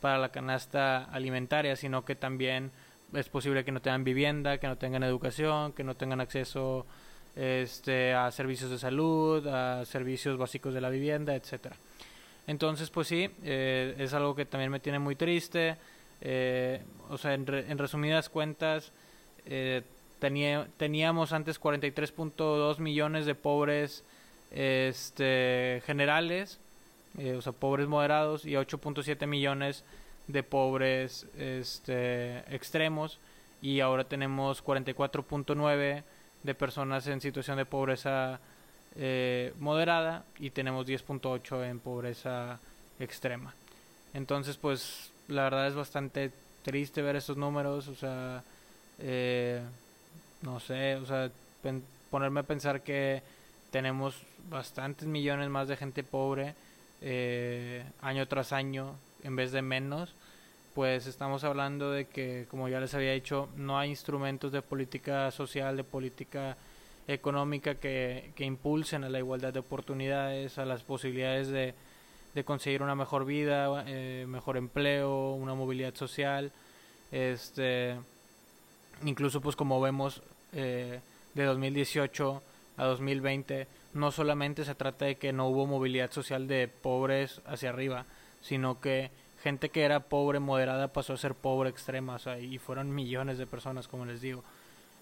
para 0.00 0.18
la 0.18 0.30
canasta 0.30 1.04
alimentaria, 1.04 1.76
sino 1.76 2.04
que 2.04 2.14
también 2.14 2.70
es 3.14 3.28
posible 3.28 3.64
que 3.64 3.72
no 3.72 3.80
tengan 3.80 4.04
vivienda, 4.04 4.58
que 4.58 4.66
no 4.66 4.76
tengan 4.76 5.02
educación, 5.02 5.72
que 5.72 5.84
no 5.84 5.94
tengan 5.94 6.20
acceso 6.20 6.86
este, 7.34 8.14
a 8.14 8.30
servicios 8.30 8.70
de 8.70 8.78
salud, 8.78 9.46
a 9.46 9.84
servicios 9.84 10.38
básicos 10.38 10.74
de 10.74 10.80
la 10.80 10.90
vivienda, 10.90 11.34
etcétera. 11.34 11.76
Entonces, 12.46 12.90
pues 12.90 13.08
sí, 13.08 13.28
eh, 13.42 13.94
es 13.98 14.14
algo 14.14 14.34
que 14.34 14.44
también 14.44 14.70
me 14.70 14.80
tiene 14.80 14.98
muy 14.98 15.16
triste. 15.16 15.76
Eh, 16.20 16.82
o 17.10 17.18
sea, 17.18 17.34
en, 17.34 17.46
en 17.48 17.78
resumidas 17.78 18.28
cuentas, 18.28 18.92
eh, 19.46 19.82
tenía, 20.18 20.68
teníamos 20.76 21.32
antes 21.32 21.60
43.2 21.60 22.78
millones 22.78 23.26
de 23.26 23.34
pobres 23.34 24.04
este, 24.50 25.82
generales, 25.84 26.58
eh, 27.18 27.34
o 27.34 27.42
sea, 27.42 27.52
pobres 27.52 27.86
moderados, 27.88 28.44
y 28.44 28.52
8.7 28.52 29.26
millones 29.26 29.84
de 30.28 30.42
pobres 30.42 31.26
este, 31.38 32.38
extremos, 32.54 33.18
y 33.62 33.80
ahora 33.80 34.04
tenemos 34.04 34.64
44.9 34.64 36.02
de 36.42 36.54
personas 36.54 37.06
en 37.06 37.20
situación 37.20 37.56
de 37.56 37.64
pobreza 37.64 38.38
eh, 38.96 39.52
moderada 39.58 40.24
y 40.38 40.50
tenemos 40.50 40.86
10.8 40.86 41.68
en 41.68 41.80
pobreza 41.80 42.58
extrema. 43.00 43.54
Entonces, 44.14 44.56
pues 44.56 45.10
la 45.28 45.44
verdad 45.44 45.68
es 45.68 45.74
bastante 45.74 46.30
triste 46.62 47.02
ver 47.02 47.16
estos 47.16 47.36
números, 47.36 47.88
o 47.88 47.94
sea, 47.94 48.42
eh, 48.98 49.60
no 50.42 50.60
sé, 50.60 50.96
o 50.96 51.06
sea, 51.06 51.30
ponerme 52.10 52.40
a 52.40 52.44
pensar 52.44 52.82
que 52.82 53.22
tenemos 53.70 54.22
bastantes 54.48 55.06
millones 55.06 55.48
más 55.48 55.68
de 55.68 55.76
gente 55.76 56.02
pobre 56.02 56.54
eh, 57.02 57.84
año 58.00 58.26
tras 58.26 58.52
año 58.52 58.94
en 59.26 59.36
vez 59.36 59.50
de 59.52 59.60
menos, 59.60 60.14
pues 60.74 61.06
estamos 61.06 61.42
hablando 61.42 61.90
de 61.90 62.06
que, 62.06 62.46
como 62.48 62.68
ya 62.68 62.80
les 62.80 62.94
había 62.94 63.12
dicho, 63.12 63.48
no 63.56 63.78
hay 63.78 63.90
instrumentos 63.90 64.52
de 64.52 64.62
política 64.62 65.30
social, 65.32 65.76
de 65.76 65.84
política 65.84 66.56
económica 67.08 67.74
que, 67.74 68.30
que 68.36 68.44
impulsen 68.44 69.04
a 69.04 69.08
la 69.08 69.18
igualdad 69.18 69.52
de 69.52 69.58
oportunidades, 69.58 70.58
a 70.58 70.64
las 70.64 70.82
posibilidades 70.82 71.48
de, 71.48 71.74
de 72.34 72.44
conseguir 72.44 72.82
una 72.82 72.94
mejor 72.94 73.24
vida, 73.24 73.84
eh, 73.86 74.26
mejor 74.28 74.56
empleo, 74.56 75.32
una 75.32 75.54
movilidad 75.54 75.94
social, 75.94 76.52
este, 77.10 77.96
incluso 79.04 79.40
pues 79.40 79.56
como 79.56 79.80
vemos 79.80 80.22
eh, 80.52 81.00
de 81.34 81.44
2018 81.44 82.42
a 82.76 82.84
2020, 82.84 83.66
no 83.94 84.12
solamente 84.12 84.64
se 84.64 84.74
trata 84.74 85.06
de 85.06 85.16
que 85.16 85.32
no 85.32 85.48
hubo 85.48 85.66
movilidad 85.66 86.12
social 86.12 86.46
de 86.46 86.68
pobres 86.68 87.40
hacia 87.46 87.70
arriba, 87.70 88.04
sino 88.40 88.80
que 88.80 89.10
gente 89.42 89.68
que 89.68 89.84
era 89.84 90.00
pobre 90.00 90.40
moderada 90.40 90.88
pasó 90.88 91.12
a 91.12 91.18
ser 91.18 91.34
pobre 91.34 91.70
extrema, 91.70 92.18
y 92.40 92.58
fueron 92.58 92.94
millones 92.94 93.38
de 93.38 93.46
personas, 93.46 93.88
como 93.88 94.04
les 94.06 94.20
digo. 94.20 94.42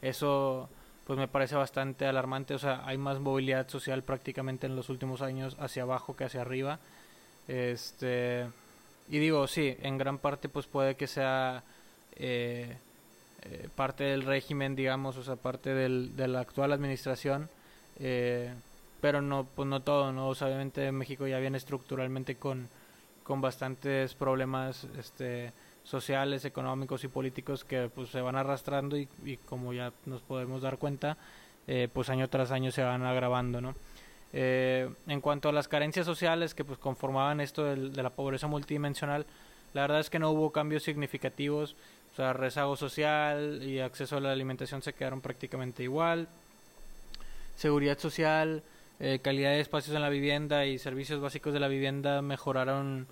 Eso 0.02 0.68
pues 1.06 1.18
me 1.18 1.28
parece 1.28 1.54
bastante 1.54 2.06
alarmante, 2.06 2.54
o 2.54 2.58
sea, 2.58 2.82
hay 2.86 2.98
más 2.98 3.20
movilidad 3.20 3.68
social 3.68 4.02
prácticamente 4.02 4.66
en 4.66 4.76
los 4.76 4.88
últimos 4.88 5.22
años 5.22 5.56
hacia 5.60 5.82
abajo 5.82 6.16
que 6.16 6.24
hacia 6.24 6.40
arriba. 6.40 6.78
Este 7.46 8.46
y 9.08 9.18
digo, 9.18 9.46
sí, 9.46 9.76
en 9.82 9.98
gran 9.98 10.18
parte 10.18 10.48
pues 10.48 10.66
puede 10.66 10.94
que 10.96 11.06
sea 11.06 11.62
eh, 12.16 12.76
eh, 13.42 13.68
parte 13.74 14.04
del 14.04 14.22
régimen, 14.22 14.74
digamos, 14.76 15.16
o 15.18 15.22
sea, 15.22 15.36
parte 15.36 15.74
del, 15.74 16.16
de 16.16 16.28
la 16.28 16.40
actual 16.40 16.72
administración, 16.72 17.50
eh, 17.98 18.52
pero 19.00 19.20
no, 19.20 19.46
pues 19.54 19.68
no 19.68 19.82
todo, 19.82 20.12
¿no? 20.12 20.28
obviamente 20.28 20.90
México 20.92 21.26
ya 21.26 21.38
viene 21.38 21.58
estructuralmente 21.58 22.36
con, 22.36 22.68
con 23.24 23.40
bastantes 23.40 24.14
problemas 24.14 24.86
este, 24.98 25.52
sociales, 25.82 26.44
económicos 26.44 27.02
y 27.02 27.08
políticos 27.08 27.64
que 27.64 27.90
pues 27.92 28.10
se 28.10 28.20
van 28.20 28.36
arrastrando 28.36 28.96
y, 28.96 29.08
como 29.46 29.72
ya 29.72 29.92
nos 30.06 30.22
podemos 30.22 30.62
dar 30.62 30.78
cuenta, 30.78 31.16
eh, 31.66 31.88
pues 31.92 32.08
año 32.10 32.28
tras 32.28 32.52
año 32.52 32.70
se 32.70 32.82
van 32.82 33.02
agravando, 33.02 33.60
¿no? 33.60 33.74
en 34.36 35.20
cuanto 35.20 35.48
a 35.48 35.52
las 35.52 35.68
carencias 35.68 36.04
sociales 36.04 36.54
que 36.54 36.64
pues 36.64 36.76
conformaban 36.76 37.40
esto 37.40 37.62
de 37.62 38.02
la 38.02 38.10
pobreza 38.10 38.48
multidimensional, 38.48 39.26
la 39.74 39.82
verdad 39.82 40.00
es 40.00 40.10
que 40.10 40.18
no 40.18 40.28
hubo 40.32 40.50
cambios 40.50 40.82
significativos 40.82 41.76
o 42.14 42.16
sea, 42.16 42.32
rezago 42.32 42.76
social 42.76 43.60
y 43.60 43.80
acceso 43.80 44.16
a 44.16 44.20
la 44.20 44.30
alimentación 44.30 44.80
se 44.82 44.92
quedaron 44.92 45.20
prácticamente 45.20 45.82
igual. 45.82 46.28
Seguridad 47.56 47.98
social, 47.98 48.62
eh, 49.00 49.18
calidad 49.22 49.50
de 49.50 49.60
espacios 49.60 49.94
en 49.96 50.02
la 50.02 50.08
vivienda 50.08 50.66
y 50.66 50.78
servicios 50.78 51.20
básicos 51.20 51.52
de 51.52 51.60
la 51.60 51.68
vivienda 51.68 52.22
mejoraron 52.22 53.06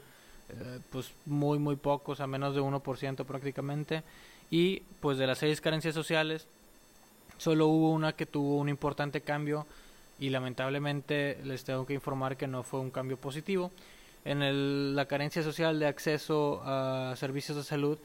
eh, 0.49 0.81
pues 0.91 1.13
muy 1.27 1.59
muy 1.59 1.77
pocos, 1.77 2.21
a 2.21 2.27
menos 2.27 2.55
de 2.55 2.61
1% 2.61 3.25
prácticamente. 3.25 4.03
Y 4.51 4.81
pues 5.01 5.19
de 5.19 5.27
las 5.27 5.39
seis 5.39 5.61
carencias 5.61 5.95
sociales, 5.95 6.47
solo 7.39 7.69
hubo 7.69 7.91
una 7.91 8.13
que 8.13 8.27
tuvo 8.27 8.59
un 8.59 8.69
importante 8.69 9.23
cambio 9.23 9.67
y 10.19 10.31
lamentablemente 10.31 11.39
les 11.45 11.65
tengo 11.65 11.87
que 11.87 11.95
informar 11.95 12.37
que 12.37 12.47
no 12.47 12.63
fue 12.63 12.81
un 12.81 12.91
cambio 12.91 13.17
positivo. 13.17 13.73
En 14.25 14.43
el, 14.43 14.95
la 14.95 15.07
carencia 15.07 15.43
social 15.43 15.81
de 15.81 15.87
acceso 15.87 16.63
a 16.65 17.15
servicios 17.17 17.57
de 17.57 17.65
salud, 17.65 17.99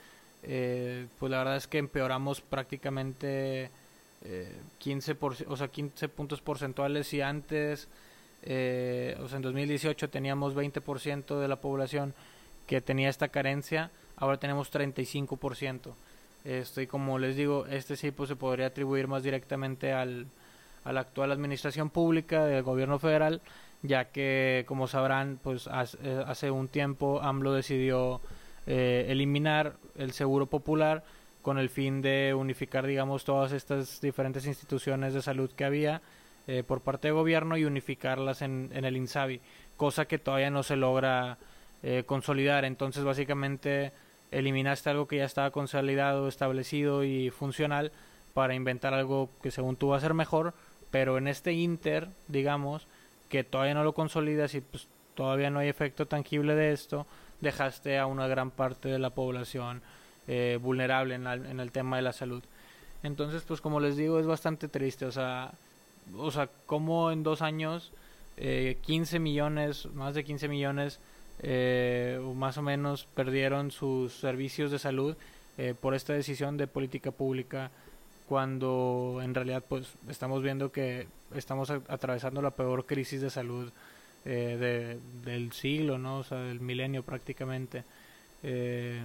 eh, 0.44 1.08
pues 1.20 1.32
la 1.32 1.40
verdad 1.40 1.58
es 1.58 1.68
que 1.68 1.78
empeoramos 1.78 2.42
prácticamente 2.42 3.70
eh, 4.24 4.52
15, 4.80 5.16
por, 5.16 5.36
o 5.48 5.58
sea, 5.58 5.68
15 5.68 6.10
puntos 6.10 6.42
porcentuales 6.42 7.14
y 7.14 7.22
antes, 7.22 7.88
eh, 8.44 9.18
o 9.22 9.28
sea, 9.28 9.38
en 9.38 9.44
2018 9.44 10.10
teníamos 10.10 10.56
20% 10.56 11.40
de 11.40 11.48
la 11.48 11.58
población 11.58 12.14
que 12.66 12.82
tenía 12.82 13.10
esta 13.10 13.30
carencia, 13.30 13.92
ahora 14.18 14.38
tenemos 14.38 14.72
35%. 14.72 15.94
Esto, 16.44 16.82
como 16.88 17.20
les 17.20 17.36
digo, 17.36 17.66
este 17.68 17.96
sí 17.96 18.12
pues, 18.12 18.30
se 18.30 18.36
podría 18.36 18.68
atribuir 18.68 19.08
más 19.08 19.24
directamente 19.24 19.92
al, 19.92 20.28
a 20.84 20.94
la 20.94 21.02
actual 21.02 21.32
administración 21.32 21.90
pública 21.90 22.46
del 22.46 22.64
gobierno 22.64 23.00
federal, 23.00 23.42
ya 23.82 24.06
que, 24.06 24.64
como 24.68 24.88
sabrán, 24.88 25.40
pues 25.44 25.68
hace, 25.68 25.98
eh, 26.02 26.24
hace 26.26 26.50
un 26.50 26.68
tiempo 26.68 27.22
AMLO 27.22 27.54
decidió 27.54 28.22
eh, 28.66 29.06
eliminar 29.10 29.76
el 29.98 30.12
seguro 30.14 30.46
popular 30.46 31.04
con 31.48 31.60
el 31.60 31.70
fin 31.70 32.01
de 32.01 32.34
unificar, 32.34 32.86
digamos, 32.86 33.24
todas 33.24 33.54
estas 33.54 34.01
diferentes 34.01 34.46
instituciones 34.46 35.13
de 35.13 35.22
salud 35.22 35.50
que 35.50 35.63
había 35.63 36.01
eh, 36.46 36.62
por 36.62 36.82
parte 36.82 37.08
del 37.08 37.16
gobierno 37.16 37.56
y 37.56 37.63
unificarlas 37.63 38.42
en, 38.42 38.70
en, 38.74 38.84
el 38.84 38.98
INSABI, 38.98 39.39
cosa 39.77 40.10
que 40.10 40.20
todavía 40.20 40.50
no 40.50 40.62
se 40.62 40.75
logra 40.75 41.38
eh, 41.84 42.04
consolidar. 42.06 42.66
Entonces, 42.66 43.06
básicamente, 43.06 43.94
eliminaste 44.30 44.89
algo 44.89 45.08
que 45.08 45.20
ya 45.20 45.24
estaba 45.24 45.51
consolidado, 45.51 46.27
establecido 46.27 47.06
y 47.06 47.30
funcional 47.30 47.94
para 48.34 48.54
inventar 48.54 48.94
algo 48.94 49.30
que 49.42 49.50
según 49.50 49.77
tú 49.77 49.88
va 49.88 49.96
a 49.96 50.01
ser 50.01 50.13
mejor, 50.13 50.54
pero 50.92 51.18
en 51.18 51.30
este 51.30 51.54
inter, 51.54 52.10
digamos, 52.27 52.89
que 53.30 53.46
todavía 53.46 53.74
no 53.74 53.86
lo 53.86 53.94
consolidas 53.94 54.54
y 54.54 54.60
pues 54.60 54.89
todavía 55.16 55.50
no 55.50 55.60
hay 55.60 55.70
efecto 55.70 56.08
tangible 56.08 56.56
de 56.56 56.74
esto, 56.74 57.08
dejaste 57.39 57.98
a 58.00 58.06
una 58.06 58.27
gran 58.27 58.51
parte 58.51 58.89
de 58.89 59.00
la 59.00 59.12
población 59.12 59.82
eh, 60.28 60.60
vulnerable 60.62 61.16
en, 61.16 61.28
en, 61.28 61.60
el 61.60 61.72
tema 61.72 61.98
de 61.98 62.02
la 62.02 62.14
salud. 62.14 62.44
Entonces, 63.04 63.44
pues 63.48 63.62
como 63.62 63.80
les 63.80 63.96
digo, 63.96 64.20
es 64.20 64.26
bastante 64.26 64.68
triste. 64.68 65.06
O 65.06 65.12
sea, 65.12 65.52
o 66.16 66.32
sea 66.32 66.50
como 66.66 67.12
en 67.12 67.24
dos 67.24 67.42
años 67.42 67.92
eh, 68.38 68.78
15 68.82 69.20
millones, 69.20 69.88
más 69.94 70.14
de 70.16 70.24
15 70.24 70.48
millones, 70.48 71.00
eh, 71.40 72.20
más 72.36 72.58
o 72.58 72.62
menos, 72.62 73.08
perdieron 73.14 73.72
sus 73.72 74.14
servicios 74.14 74.72
de 74.72 74.80
salud 74.80 75.16
eh, 75.58 75.74
por 75.80 75.96
esta 75.96 76.14
decisión 76.14 76.58
de 76.58 76.68
política 76.68 77.12
pública 77.12 77.72
cuando 78.28 79.20
en 79.24 79.34
realidad 79.34 79.64
pues 79.68 79.94
estamos 80.10 80.44
viendo 80.44 80.72
que 80.72 81.08
estamos 81.34 81.70
atravesando 81.70 82.42
la 82.42 82.52
peor 82.52 82.86
crisis 82.86 83.22
de 83.22 83.30
salud 83.30 83.72
eh, 84.26 85.00
del 85.24 85.52
siglo, 85.54 85.98
¿no? 85.98 86.20
O 86.20 86.24
sea, 86.24 86.40
del 86.40 86.60
milenio 86.60 87.04
prácticamente. 87.04 87.86
Eh, 88.44 89.02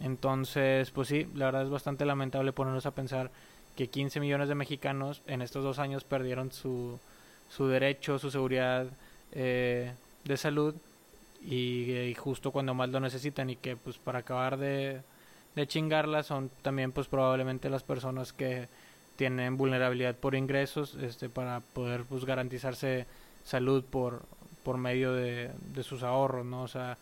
entonces, 0.00 0.90
pues 0.90 1.08
sí, 1.08 1.26
la 1.34 1.46
verdad 1.46 1.62
es 1.62 1.70
bastante 1.70 2.04
lamentable 2.04 2.52
ponernos 2.52 2.86
a 2.86 2.94
pensar 2.94 3.30
que 3.76 3.88
15 3.88 4.20
millones 4.20 4.48
de 4.48 4.54
mexicanos 4.54 5.22
en 5.26 5.42
estos 5.42 5.64
dos 5.64 5.78
años 5.78 6.04
perdieron 6.04 6.52
su, 6.52 6.98
su 7.48 7.66
derecho, 7.66 8.18
su 8.18 8.30
seguridad 8.30 8.86
eh, 9.32 9.92
de 10.24 10.36
salud 10.36 10.74
y, 11.42 12.14
justo 12.18 12.52
cuando 12.52 12.74
más 12.74 12.88
lo 12.88 13.00
necesitan 13.00 13.50
y 13.50 13.56
que 13.56 13.76
pues 13.76 13.98
para 13.98 14.20
acabar 14.20 14.56
de, 14.56 15.02
de 15.54 15.66
chingarla 15.66 16.22
son 16.22 16.50
también 16.62 16.92
pues 16.92 17.08
probablemente 17.08 17.68
las 17.68 17.82
personas 17.82 18.32
que 18.32 18.68
tienen 19.16 19.56
vulnerabilidad 19.56 20.14
por 20.16 20.34
ingresos 20.34 20.94
este, 20.96 21.28
para 21.28 21.60
poder 21.60 22.04
pues, 22.04 22.24
garantizarse 22.24 23.06
salud 23.44 23.84
por, 23.84 24.22
por 24.62 24.78
medio 24.78 25.12
de, 25.12 25.52
sus 25.82 26.02
ahorros, 26.02 26.44
¿no? 26.44 26.62
O 26.62 26.68
sea, 26.68 26.96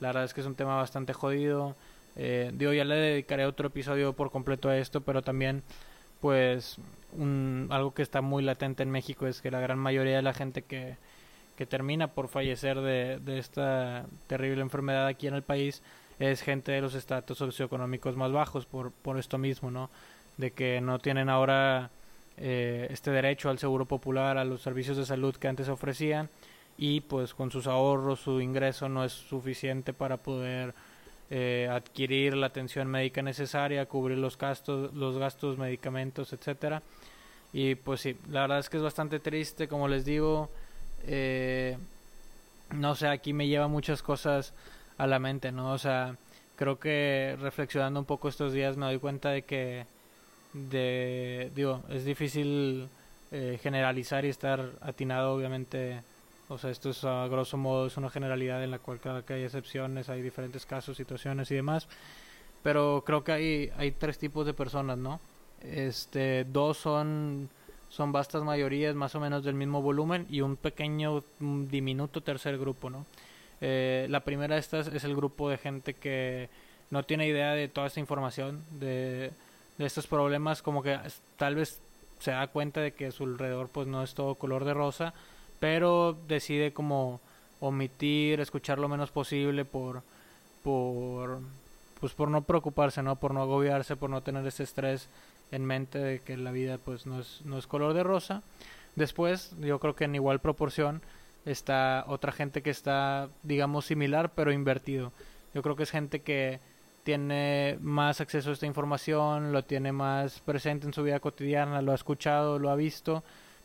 la 0.00 0.08
verdad 0.08 0.24
es 0.24 0.34
que 0.34 0.40
es 0.40 0.46
un 0.46 0.56
tema 0.56 0.76
bastante 0.76 1.12
jodido. 1.12 1.76
Eh, 2.16 2.50
digo, 2.54 2.72
ya 2.72 2.84
le 2.84 2.94
dedicaré 2.96 3.46
otro 3.46 3.68
episodio 3.68 4.12
por 4.12 4.30
completo 4.30 4.68
a 4.68 4.76
esto, 4.76 5.00
pero 5.00 5.22
también, 5.22 5.62
pues, 6.20 6.78
un, 7.12 7.68
algo 7.70 7.94
que 7.94 8.02
está 8.02 8.20
muy 8.20 8.42
latente 8.42 8.82
en 8.82 8.90
México 8.90 9.26
es 9.26 9.40
que 9.40 9.50
la 9.50 9.60
gran 9.60 9.78
mayoría 9.78 10.16
de 10.16 10.22
la 10.22 10.34
gente 10.34 10.62
que, 10.62 10.96
que 11.56 11.66
termina 11.66 12.08
por 12.08 12.28
fallecer 12.28 12.80
de, 12.80 13.18
de 13.20 13.38
esta 13.38 14.06
terrible 14.26 14.62
enfermedad 14.62 15.06
aquí 15.06 15.26
en 15.26 15.34
el 15.34 15.42
país 15.42 15.82
es 16.18 16.42
gente 16.42 16.72
de 16.72 16.80
los 16.80 16.94
estatus 16.94 17.38
socioeconómicos 17.38 18.16
más 18.16 18.32
bajos 18.32 18.66
por, 18.66 18.92
por 18.92 19.18
esto 19.18 19.38
mismo, 19.38 19.70
¿no? 19.70 19.90
De 20.36 20.52
que 20.52 20.80
no 20.80 20.98
tienen 20.98 21.28
ahora 21.28 21.90
eh, 22.36 22.88
este 22.90 23.10
derecho 23.10 23.50
al 23.50 23.58
seguro 23.58 23.84
popular, 23.86 24.38
a 24.38 24.44
los 24.44 24.62
servicios 24.62 24.96
de 24.96 25.06
salud 25.06 25.34
que 25.36 25.48
antes 25.48 25.68
ofrecían 25.68 26.28
y 26.76 27.00
pues 27.02 27.34
con 27.34 27.50
sus 27.50 27.66
ahorros 27.66 28.20
su 28.20 28.40
ingreso 28.40 28.88
no 28.88 29.04
es 29.04 29.12
suficiente 29.12 29.92
para 29.92 30.16
poder 30.16 30.74
eh, 31.30 31.68
adquirir 31.70 32.36
la 32.36 32.46
atención 32.46 32.88
médica 32.88 33.22
necesaria, 33.22 33.86
cubrir 33.86 34.18
los 34.18 34.36
gastos, 34.36 34.92
los 34.94 35.18
gastos, 35.18 35.58
medicamentos, 35.58 36.32
etcétera. 36.32 36.82
Y 37.52 37.76
pues 37.76 38.00
sí, 38.00 38.16
la 38.30 38.42
verdad 38.42 38.58
es 38.58 38.68
que 38.68 38.76
es 38.76 38.82
bastante 38.82 39.20
triste, 39.20 39.68
como 39.68 39.88
les 39.88 40.04
digo, 40.04 40.50
eh, 41.06 41.78
no 42.72 42.94
sé, 42.94 43.08
aquí 43.08 43.32
me 43.32 43.46
lleva 43.46 43.68
muchas 43.68 44.02
cosas 44.02 44.52
a 44.98 45.06
la 45.06 45.18
mente, 45.18 45.52
¿no? 45.52 45.72
O 45.72 45.78
sea, 45.78 46.16
creo 46.56 46.78
que 46.78 47.36
reflexionando 47.40 48.00
un 48.00 48.06
poco 48.06 48.28
estos 48.28 48.52
días 48.52 48.76
me 48.76 48.86
doy 48.86 48.98
cuenta 48.98 49.30
de 49.30 49.42
que, 49.42 49.86
de, 50.52 51.50
digo, 51.54 51.82
es 51.90 52.04
difícil 52.04 52.88
eh, 53.32 53.58
generalizar 53.62 54.24
y 54.24 54.28
estar 54.28 54.70
atinado, 54.80 55.34
obviamente. 55.34 56.02
O 56.48 56.58
sea, 56.58 56.70
esto 56.70 56.90
es 56.90 57.04
a 57.04 57.26
grosso 57.28 57.56
modo 57.56 57.86
es 57.86 57.96
una 57.96 58.10
generalidad 58.10 58.62
en 58.62 58.70
la 58.70 58.78
cual 58.78 59.00
cada 59.00 59.22
que 59.22 59.34
hay 59.34 59.44
excepciones, 59.44 60.08
hay 60.08 60.22
diferentes 60.22 60.66
casos, 60.66 60.96
situaciones 60.96 61.50
y 61.50 61.54
demás. 61.54 61.88
Pero 62.62 63.02
creo 63.06 63.24
que 63.24 63.32
hay, 63.32 63.72
hay 63.76 63.92
tres 63.92 64.18
tipos 64.18 64.46
de 64.46 64.54
personas, 64.54 64.98
¿no? 64.98 65.20
Este, 65.60 66.44
dos 66.44 66.76
son 66.78 67.48
son 67.94 68.10
vastas 68.10 68.42
mayorías 68.42 68.96
más 68.96 69.14
o 69.14 69.20
menos 69.20 69.44
del 69.44 69.54
mismo 69.54 69.80
volumen 69.80 70.26
y 70.28 70.40
un 70.40 70.56
pequeño 70.56 71.22
diminuto 71.38 72.22
tercer 72.22 72.58
grupo, 72.58 72.90
¿no? 72.90 73.06
Eh, 73.60 74.08
la 74.10 74.20
primera 74.24 74.56
de 74.56 74.60
estas 74.60 74.88
es 74.88 75.04
el 75.04 75.14
grupo 75.14 75.48
de 75.48 75.58
gente 75.58 75.94
que 75.94 76.48
no 76.90 77.04
tiene 77.04 77.28
idea 77.28 77.52
de 77.52 77.68
toda 77.68 77.86
esta 77.86 78.00
información, 78.00 78.64
de, 78.80 79.30
estos 79.78 80.08
problemas, 80.08 80.60
como 80.60 80.82
que 80.82 80.98
tal 81.36 81.54
vez 81.54 81.80
se 82.18 82.32
da 82.32 82.48
cuenta 82.48 82.80
de 82.80 82.92
que 82.92 83.06
a 83.06 83.12
su 83.12 83.24
alrededor 83.24 83.68
pues 83.68 83.86
no 83.86 84.02
es 84.02 84.14
todo 84.14 84.34
color 84.34 84.64
de 84.64 84.74
rosa, 84.74 85.14
pero 85.64 86.14
decide 86.28 86.74
como 86.74 87.22
omitir, 87.58 88.38
escuchar 88.38 88.78
lo 88.78 88.86
menos 88.86 89.10
posible 89.10 89.64
por, 89.64 90.02
por, 90.62 91.38
pues 92.00 92.12
por 92.12 92.28
no 92.28 92.42
preocuparse, 92.42 93.02
¿no? 93.02 93.16
Por 93.16 93.32
no 93.32 93.40
agobiarse, 93.40 93.96
por 93.96 94.10
no 94.10 94.22
tener 94.22 94.46
ese 94.46 94.62
estrés 94.62 95.08
en 95.52 95.64
mente 95.64 95.98
de 95.98 96.18
que 96.18 96.36
la 96.36 96.50
vida 96.50 96.76
pues 96.76 97.06
no 97.06 97.18
es, 97.18 97.40
no 97.46 97.56
es 97.56 97.66
color 97.66 97.94
de 97.94 98.02
rosa. 98.02 98.42
Después, 98.94 99.56
yo 99.58 99.78
creo 99.80 99.96
que 99.96 100.04
en 100.04 100.14
igual 100.14 100.38
proporción, 100.38 101.00
está 101.46 102.04
otra 102.08 102.32
gente 102.32 102.60
que 102.60 102.68
está, 102.68 103.30
digamos, 103.42 103.86
similar, 103.86 104.32
pero 104.34 104.52
invertido. 104.52 105.12
Yo 105.54 105.62
creo 105.62 105.76
que 105.76 105.84
es 105.84 105.90
gente 105.90 106.20
que 106.20 106.60
tiene 107.04 107.78
más 107.80 108.20
acceso 108.20 108.50
a 108.50 108.52
esta 108.52 108.66
información, 108.66 109.54
lo 109.54 109.64
tiene 109.64 109.92
más 109.92 110.40
presente 110.40 110.86
en 110.86 110.92
su 110.92 111.02
vida 111.02 111.20
cotidiana, 111.20 111.80
lo 111.80 111.92
ha 111.92 111.94
escuchado, 111.94 112.58
lo 112.58 112.68
ha 112.68 112.76
visto, 112.76 113.24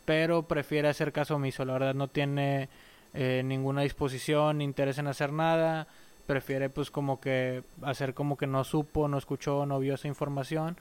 pero 0.10 0.41
prefiere 0.41 0.88
hacer 0.88 1.12
caso 1.12 1.36
omiso. 1.36 1.63
La 1.65 1.74
verdad 1.74 1.93
no 1.93 2.08
tiene 2.08 2.67
eh, 3.13 3.43
ninguna 3.45 3.84
disposición, 3.84 4.60
interés 4.60 4.98
en 4.98 5.06
hacer 5.06 5.32
nada. 5.32 5.86
Prefiere 6.26 6.72
pues 6.72 6.89
como 6.89 7.22
que 7.22 7.62
hacer 7.84 8.15
como 8.15 8.36
que 8.36 8.48
no 8.48 8.63
supo, 8.63 9.08
no 9.08 9.19
escuchó, 9.19 9.67
no 9.67 9.78
vio 9.78 9.93
esa 9.93 10.08
información 10.08 10.78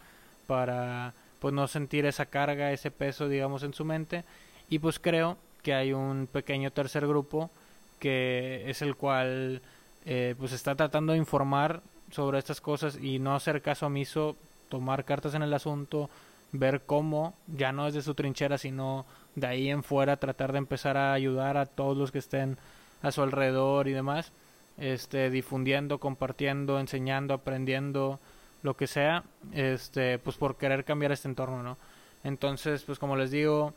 para 0.46 1.12
pues 1.40 1.52
no 1.52 1.68
sentir 1.68 2.06
esa 2.06 2.24
carga, 2.24 2.72
ese 2.72 2.90
peso 2.90 3.28
digamos 3.28 3.64
en 3.64 3.74
su 3.74 3.84
mente. 3.84 4.24
Y 4.70 4.78
pues 4.78 4.98
creo 4.98 5.36
que 5.62 5.74
hay 5.74 5.92
un 5.92 6.26
pequeño 6.26 6.70
tercer 6.70 7.06
grupo 7.06 7.50
que 7.98 8.62
es 8.70 8.80
el 8.80 8.96
cual 8.96 9.60
eh, 10.06 10.36
pues 10.38 10.52
está 10.52 10.74
tratando 10.74 11.12
de 11.12 11.18
informar 11.18 11.82
sobre 12.12 12.38
estas 12.38 12.62
cosas 12.62 12.96
y 12.96 13.18
no 13.18 13.34
hacer 13.34 13.60
caso 13.60 13.88
omiso, 13.88 14.36
tomar 14.70 15.04
cartas 15.04 15.34
en 15.34 15.42
el 15.42 15.52
asunto, 15.52 16.08
ver 16.52 16.82
cómo, 16.86 17.34
ya 17.46 17.72
no 17.72 17.86
desde 17.86 18.02
su 18.02 18.14
trinchera, 18.14 18.58
sino 18.58 19.06
de 19.34 19.46
ahí 19.46 19.70
en 19.70 19.82
fuera 19.82 20.16
tratar 20.16 20.52
de 20.52 20.58
empezar 20.58 20.96
a 20.96 21.12
ayudar 21.12 21.56
a 21.56 21.66
todos 21.66 21.96
los 21.96 22.10
que 22.10 22.18
estén 22.18 22.58
a 23.02 23.12
su 23.12 23.22
alrededor 23.22 23.88
y 23.88 23.92
demás, 23.92 24.32
este 24.78 25.30
difundiendo, 25.30 25.98
compartiendo, 25.98 26.80
enseñando, 26.80 27.34
aprendiendo, 27.34 28.18
lo 28.62 28.76
que 28.76 28.86
sea, 28.86 29.24
este 29.52 30.18
pues 30.18 30.36
por 30.36 30.56
querer 30.56 30.84
cambiar 30.84 31.12
este 31.12 31.28
entorno, 31.28 31.62
¿no? 31.62 31.76
Entonces, 32.24 32.82
pues 32.82 32.98
como 32.98 33.16
les 33.16 33.30
digo, 33.30 33.72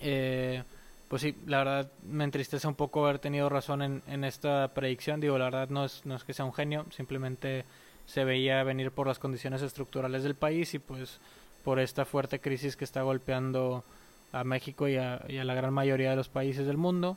eh, 0.00 0.62
pues 1.08 1.22
sí, 1.22 1.34
la 1.46 1.58
verdad 1.58 1.90
me 2.02 2.24
entristece 2.24 2.68
un 2.68 2.74
poco 2.74 3.04
haber 3.04 3.18
tenido 3.18 3.48
razón 3.48 3.82
en, 3.82 4.02
en 4.06 4.24
esta 4.24 4.68
predicción. 4.74 5.20
Digo, 5.20 5.38
la 5.38 5.46
verdad 5.46 5.68
no 5.70 5.84
es, 5.84 6.04
no 6.04 6.14
es 6.16 6.24
que 6.24 6.34
sea 6.34 6.44
un 6.44 6.52
genio, 6.52 6.84
simplemente 6.90 7.64
se 8.06 8.24
veía 8.24 8.62
venir 8.62 8.90
por 8.90 9.06
las 9.06 9.18
condiciones 9.18 9.62
estructurales 9.62 10.22
del 10.22 10.34
país 10.34 10.74
y 10.74 10.78
pues 10.78 11.20
por 11.64 11.80
esta 11.80 12.04
fuerte 12.04 12.40
crisis 12.40 12.76
que 12.76 12.84
está 12.84 13.02
golpeando 13.02 13.84
a 14.32 14.44
México 14.44 14.88
y 14.88 14.96
a, 14.96 15.24
y 15.28 15.38
a 15.38 15.44
la 15.44 15.54
gran 15.54 15.72
mayoría 15.72 16.10
de 16.10 16.16
los 16.16 16.28
países 16.28 16.66
del 16.66 16.76
mundo. 16.76 17.16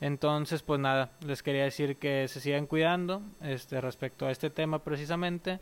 Entonces, 0.00 0.62
pues 0.62 0.80
nada, 0.80 1.10
les 1.26 1.42
quería 1.42 1.64
decir 1.64 1.96
que 1.96 2.26
se 2.28 2.40
sigan 2.40 2.66
cuidando 2.66 3.22
este 3.42 3.80
respecto 3.80 4.26
a 4.26 4.30
este 4.30 4.48
tema 4.50 4.78
precisamente 4.78 5.60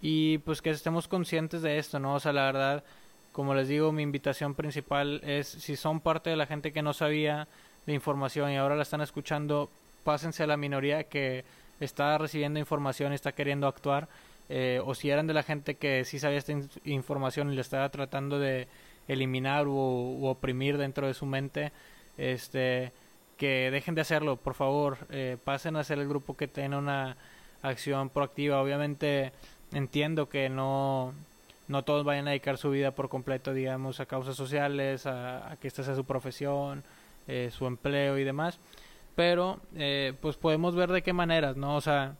y 0.00 0.38
pues 0.38 0.60
que 0.60 0.70
estemos 0.70 1.08
conscientes 1.08 1.62
de 1.62 1.78
esto, 1.78 1.98
¿no? 1.98 2.14
O 2.14 2.20
sea, 2.20 2.32
la 2.32 2.44
verdad 2.44 2.84
como 3.32 3.54
les 3.54 3.68
digo, 3.68 3.92
mi 3.92 4.02
invitación 4.02 4.54
principal 4.54 5.20
es 5.24 5.48
si 5.48 5.74
son 5.74 6.00
parte 6.00 6.30
de 6.30 6.36
la 6.36 6.46
gente 6.46 6.72
que 6.72 6.82
no 6.82 6.92
sabía 6.92 7.48
de 7.86 7.94
información 7.94 8.50
y 8.50 8.56
ahora 8.56 8.76
la 8.76 8.82
están 8.82 9.00
escuchando, 9.00 9.70
pásense 10.04 10.42
a 10.42 10.46
la 10.46 10.56
minoría 10.56 11.04
que 11.04 11.44
está 11.80 12.16
recibiendo 12.18 12.60
información 12.60 13.12
y 13.12 13.14
está 13.16 13.32
queriendo 13.32 13.66
actuar. 13.66 14.08
Eh, 14.54 14.82
o 14.84 14.94
si 14.94 15.08
eran 15.08 15.26
de 15.26 15.32
la 15.32 15.42
gente 15.42 15.76
que 15.76 16.04
sí 16.04 16.18
sabía 16.18 16.36
esta 16.36 16.52
información 16.84 17.50
y 17.50 17.54
le 17.54 17.62
estaba 17.62 17.88
tratando 17.88 18.38
de 18.38 18.68
eliminar 19.08 19.66
o, 19.66 20.28
oprimir 20.28 20.76
dentro 20.76 21.06
de 21.06 21.14
su 21.14 21.24
mente, 21.24 21.72
este, 22.18 22.92
que 23.38 23.70
dejen 23.70 23.94
de 23.94 24.02
hacerlo, 24.02 24.36
por 24.36 24.52
favor, 24.52 24.98
eh, 25.08 25.38
pasen 25.42 25.76
a 25.76 25.84
ser 25.84 25.98
el 26.00 26.06
grupo 26.06 26.36
que 26.36 26.48
tiene 26.48 26.76
una 26.76 27.16
acción 27.62 28.10
proactiva. 28.10 28.60
Obviamente 28.60 29.32
entiendo 29.72 30.28
que 30.28 30.50
no 30.50 31.14
no 31.68 31.82
todos 31.84 32.04
vayan 32.04 32.26
a 32.26 32.32
dedicar 32.32 32.58
su 32.58 32.70
vida 32.70 32.90
por 32.90 33.08
completo, 33.08 33.54
digamos, 33.54 34.00
a 34.00 34.06
causas 34.06 34.36
sociales, 34.36 35.06
a, 35.06 35.56
que 35.60 35.68
esta 35.68 35.82
sea 35.82 35.94
su 35.94 36.04
profesión, 36.04 36.84
eh, 37.26 37.48
su 37.50 37.66
empleo 37.66 38.18
y 38.18 38.24
demás. 38.24 38.58
Pero, 39.16 39.60
eh, 39.76 40.12
pues 40.20 40.36
podemos 40.36 40.74
ver 40.74 40.92
de 40.92 41.02
qué 41.02 41.14
maneras, 41.14 41.56
¿no? 41.56 41.76
O 41.76 41.80
sea, 41.80 42.16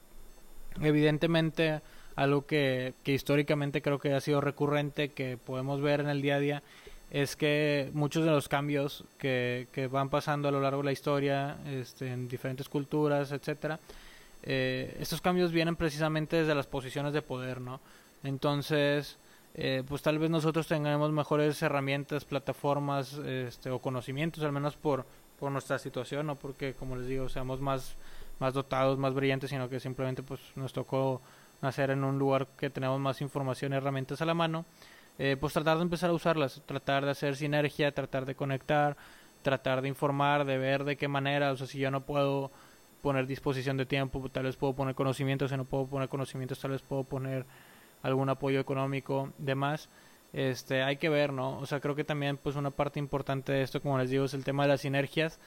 evidentemente 0.80 1.82
algo 2.16 2.46
que, 2.46 2.94
que 3.02 3.12
históricamente 3.12 3.82
creo 3.82 3.98
que 3.98 4.12
ha 4.12 4.20
sido 4.20 4.40
recurrente, 4.40 5.10
que 5.10 5.38
podemos 5.38 5.80
ver 5.80 6.00
en 6.00 6.08
el 6.08 6.22
día 6.22 6.36
a 6.36 6.40
día, 6.40 6.62
es 7.10 7.36
que 7.36 7.90
muchos 7.92 8.24
de 8.24 8.30
los 8.30 8.48
cambios 8.48 9.04
que, 9.18 9.68
que 9.72 9.86
van 9.86 10.08
pasando 10.08 10.48
a 10.48 10.50
lo 10.50 10.60
largo 10.60 10.78
de 10.78 10.86
la 10.86 10.92
historia, 10.92 11.58
este, 11.66 12.10
en 12.10 12.26
diferentes 12.26 12.68
culturas, 12.68 13.32
etcétera, 13.32 13.78
eh, 14.42 14.96
estos 14.98 15.20
cambios 15.20 15.52
vienen 15.52 15.76
precisamente 15.76 16.36
desde 16.36 16.54
las 16.54 16.66
posiciones 16.66 17.12
de 17.12 17.22
poder, 17.22 17.60
¿no? 17.60 17.80
Entonces, 18.24 19.18
eh, 19.54 19.82
pues 19.86 20.00
tal 20.00 20.18
vez 20.18 20.30
nosotros 20.30 20.66
tengamos 20.66 21.12
mejores 21.12 21.60
herramientas, 21.62 22.24
plataformas 22.24 23.14
este, 23.18 23.70
o 23.70 23.78
conocimientos, 23.78 24.42
al 24.42 24.52
menos 24.52 24.76
por, 24.76 25.04
por 25.38 25.52
nuestra 25.52 25.78
situación, 25.78 26.26
no 26.26 26.36
porque, 26.36 26.72
como 26.72 26.96
les 26.96 27.06
digo, 27.06 27.28
seamos 27.28 27.60
más, 27.60 27.94
más 28.40 28.54
dotados, 28.54 28.98
más 28.98 29.12
brillantes, 29.12 29.50
sino 29.50 29.68
que 29.68 29.80
simplemente 29.80 30.22
pues 30.22 30.40
nos 30.56 30.72
tocó 30.72 31.20
nacer 31.62 31.90
en 31.90 32.04
un 32.04 32.18
lugar 32.18 32.48
que 32.58 32.68
tenemos 32.68 33.00
más 33.00 33.20
información 33.20 33.72
y 33.72 33.76
herramientas 33.76 34.20
a 34.20 34.26
la 34.26 34.34
mano. 34.34 34.66
Eh, 35.18 35.36
pues 35.38 35.52
tratar 35.52 35.76
de 35.76 35.82
empezar 35.82 36.10
a 36.10 36.14
usarlas, 36.14 36.62
tratar 36.66 37.04
de 37.04 37.12
hacer 37.12 37.36
sinergia, 37.36 37.92
tratar 37.92 38.26
de 38.26 38.34
conectar, 38.34 38.96
tratar 39.42 39.82
de 39.82 39.88
informar, 39.88 40.44
de 40.44 40.58
ver 40.58 40.84
de 40.84 40.96
qué 40.96 41.08
manera, 41.08 41.52
o 41.52 41.56
sea, 41.56 41.66
si 41.66 41.78
yo 41.78 41.90
no 41.90 42.02
puedo 42.02 42.50
poner 43.02 43.26
disposición 43.26 43.76
de 43.76 43.84
tiempo, 43.84 44.26
tal 44.30 44.44
vez 44.44 44.56
puedo 44.56 44.74
poner 44.74 44.94
conocimientos, 44.94 45.50
si 45.50 45.56
no 45.56 45.64
puedo 45.64 45.86
poner 45.86 46.08
conocimientos, 46.08 46.58
tal 46.60 46.70
vez 46.70 46.82
puedo 46.82 47.04
poner 47.04 47.44
algún 48.02 48.28
apoyo 48.28 48.60
económico, 48.60 49.32
demás. 49.38 49.88
Este, 50.32 50.82
hay 50.82 50.96
que 50.96 51.08
ver, 51.08 51.32
¿no? 51.32 51.58
O 51.58 51.66
sea, 51.66 51.80
creo 51.80 51.94
que 51.94 52.04
también 52.04 52.38
pues 52.38 52.56
una 52.56 52.70
parte 52.70 52.98
importante 52.98 53.52
de 53.52 53.62
esto, 53.62 53.82
como 53.82 53.98
les 53.98 54.08
digo, 54.08 54.24
es 54.24 54.34
el 54.34 54.44
tema 54.44 54.62
de 54.62 54.70
las 54.70 54.80
sinergias. 54.80 55.38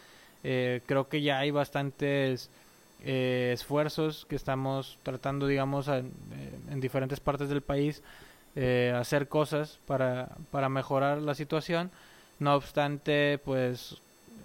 Eh, 0.43 0.81
creo 0.85 1.09
que 1.09 1.21
ya 1.21 1.39
hay 1.39 1.49
bastantes 1.49 2.51
eh, 3.03 3.51
esfuerzos 3.53 4.25
que 4.29 4.35
estamos 4.35 4.97
tratando, 5.03 5.47
digamos, 5.47 5.87
en, 5.87 6.11
diferentes 6.79 7.19
partes 7.19 7.49
del 7.49 7.61
país 7.61 8.01
eh, 8.55 8.93
hacer 8.95 9.27
cosas 9.27 9.79
para, 9.85 10.29
para 10.51 10.69
mejorar 10.69 11.21
la 11.21 11.35
situación. 11.35 11.91
No 12.39 12.55
obstante, 12.55 13.39
pues 13.43 14.01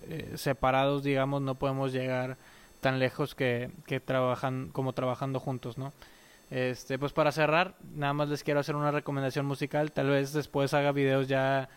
eh, 0.08 0.32
separados, 0.36 1.02
digamos, 1.02 1.42
no 1.42 1.54
podemos 1.54 1.92
llegar 1.92 2.36
tan 2.80 2.98
lejos 2.98 3.34
que, 3.34 3.70
que 3.86 4.00
trabajan 4.00 4.70
como 4.72 4.92
trabajando 4.92 5.40
juntos, 5.40 5.76
¿no? 5.76 5.92
Este, 6.50 6.98
pues 6.98 7.12
para 7.12 7.30
cerrar, 7.30 7.74
nada 7.94 8.12
más 8.12 8.28
les 8.28 8.42
quiero 8.42 8.60
hacer 8.60 8.74
una 8.74 8.90
recomendación 8.90 9.46
musical. 9.46 9.92
Tal 9.92 10.08
vez 10.10 10.32
después 10.32 10.74
haga 10.74 10.92
videos 10.92 11.28
ya, 11.28 11.68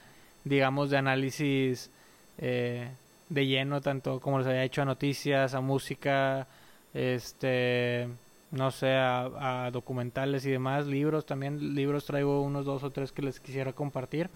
digamos, 0.44 0.90
de 0.90 0.98
análisis 0.98 1.92
eh, 2.40 2.90
de 3.30 3.46
lleno, 3.46 3.82
tanto 3.82 4.20
como 4.20 4.40
les 4.40 4.48
haya 4.48 4.64
hecho 4.64 4.82
a 4.82 4.86
noticias, 4.86 5.54
a 5.54 5.62
música, 5.62 6.48
este, 6.94 8.08
no 8.52 8.72
sé, 8.72 8.94
a, 8.96 9.70
documentales 9.72 10.46
y 10.46 10.52
demás, 10.52 10.86
libros 10.86 11.26
también, 11.26 11.76
libros 11.76 12.06
traigo 12.06 12.42
unos 12.42 12.66
dos 12.66 12.84
o 12.84 12.92
tres 12.92 13.12
que 13.12 13.22
les 13.22 13.40
quisiera 13.40 13.74
compartir. 13.74 14.30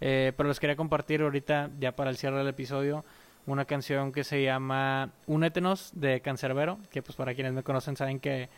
Eh, 0.00 0.32
pero 0.36 0.48
les 0.48 0.60
quería 0.60 0.76
compartir 0.76 1.22
ahorita, 1.22 1.70
ya 1.80 1.92
para 1.92 2.10
el 2.10 2.16
cierre 2.16 2.38
del 2.38 2.48
episodio, 2.48 3.04
una 3.46 3.64
canción 3.64 4.12
que 4.12 4.22
se 4.24 4.42
llama 4.42 5.10
Unétenos 5.26 5.90
de 5.94 6.20
Cancerbero, 6.20 6.78
que 6.90 7.02
pues 7.02 7.16
para 7.16 7.34
quienes 7.34 7.52
me 7.52 7.62
conocen 7.62 7.96
saben 7.96 8.20
que, 8.20 8.48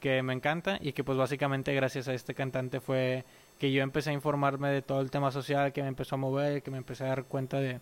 que 0.00 0.22
me 0.22 0.32
encanta 0.32 0.78
y 0.80 0.92
que 0.92 1.04
pues 1.04 1.18
básicamente 1.18 1.74
gracias 1.74 2.08
a 2.08 2.14
este 2.14 2.34
cantante 2.34 2.80
fue 2.80 3.24
que 3.58 3.70
yo 3.72 3.82
empecé 3.82 4.10
a 4.10 4.12
informarme 4.14 4.70
de 4.70 4.80
todo 4.80 5.02
el 5.02 5.10
tema 5.10 5.30
social, 5.30 5.72
que 5.72 5.82
me 5.82 5.88
empezó 5.88 6.14
a 6.14 6.18
mover, 6.18 6.62
que 6.62 6.70
me 6.70 6.78
empecé 6.78 7.04
a 7.04 7.08
dar 7.08 7.24
cuenta 7.24 7.60
de, 7.60 7.80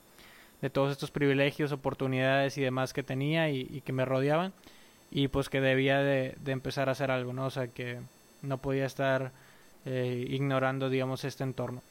de 0.60 0.70
todos 0.70 0.90
estos 0.90 1.10
privilegios, 1.10 1.72
oportunidades 1.72 2.58
y 2.58 2.62
demás 2.62 2.92
que 2.92 3.02
tenía 3.02 3.50
y, 3.50 3.80
que 3.82 3.92
me 3.92 4.04
rodeaban 4.04 4.52
y 5.10 5.28
pues 5.28 5.48
que 5.48 5.60
debía 5.60 5.98
de, 5.98 6.36
de, 6.40 6.52
empezar 6.52 6.88
a 6.88 6.92
hacer 6.92 7.10
algo. 7.10 7.32
O 7.42 7.50
sea 7.50 7.68
que 7.68 7.98
no 8.42 8.58
podía 8.58 8.86
estar 8.86 9.32
eh, 9.84 10.26
ignorando, 10.28 10.90
digamos, 10.90 11.24
este 11.24 11.44
entorno. 11.44 11.82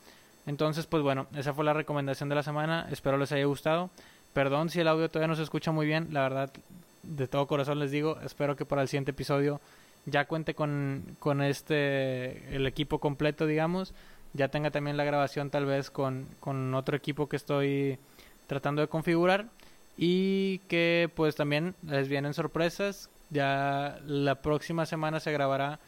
Entonces, 0.46 0.86
pues 0.86 1.04
bueno, 1.04 1.28
esa 1.36 1.54
fue 1.54 1.66
la 1.66 1.74
recomendación 1.74 2.30
de 2.30 2.36
la 2.36 2.44
semana, 2.44 2.88
espero 2.92 3.18
les 3.18 3.32
haya 3.32 3.46
gustado. 3.46 3.90
Perdón 4.34 4.70
si 4.70 4.80
el 4.80 4.88
audio 4.88 5.10
todavía 5.10 5.28
no 5.28 5.36
se 5.36 5.44
escucha 5.44 5.72
muy 5.72 5.86
bien, 5.86 6.10
la 6.12 6.22
verdad, 6.22 6.54
de 7.04 7.28
todo 7.28 7.48
corazón 7.48 7.80
les 7.80 7.92
digo, 7.92 8.20
espero 8.24 8.56
que 8.56 8.66
para 8.66 8.82
el 8.82 8.88
siguiente 8.88 9.12
episodio 9.12 9.60
ya 10.06 10.26
cuente 10.26 10.54
con, 10.54 11.18
con 11.20 11.42
este, 11.42 12.56
el 12.56 12.66
equipo 12.66 13.00
completo, 13.00 13.46
digamos, 13.46 13.94
ya 14.34 14.48
tenga 14.48 14.72
también 14.72 14.96
la 14.96 15.04
grabación 15.04 15.50
tal 15.50 15.66
vez 15.66 15.90
con, 15.90 16.28
con 16.40 16.74
otro 16.76 16.96
equipo 16.96 17.28
que 17.28 17.36
estoy 17.36 17.98
tratando 18.48 18.82
de 18.82 18.88
configurar 18.88 19.48
y 19.98 20.60
que 20.70 21.10
pues 21.16 21.36
también 21.36 21.76
les 21.84 22.08
vienen 22.08 22.34
sorpresas, 22.34 23.10
ya 23.30 24.00
la 24.06 24.42
próxima 24.42 24.86
semana 24.86 25.20
se 25.20 25.32
grabará 25.32 25.80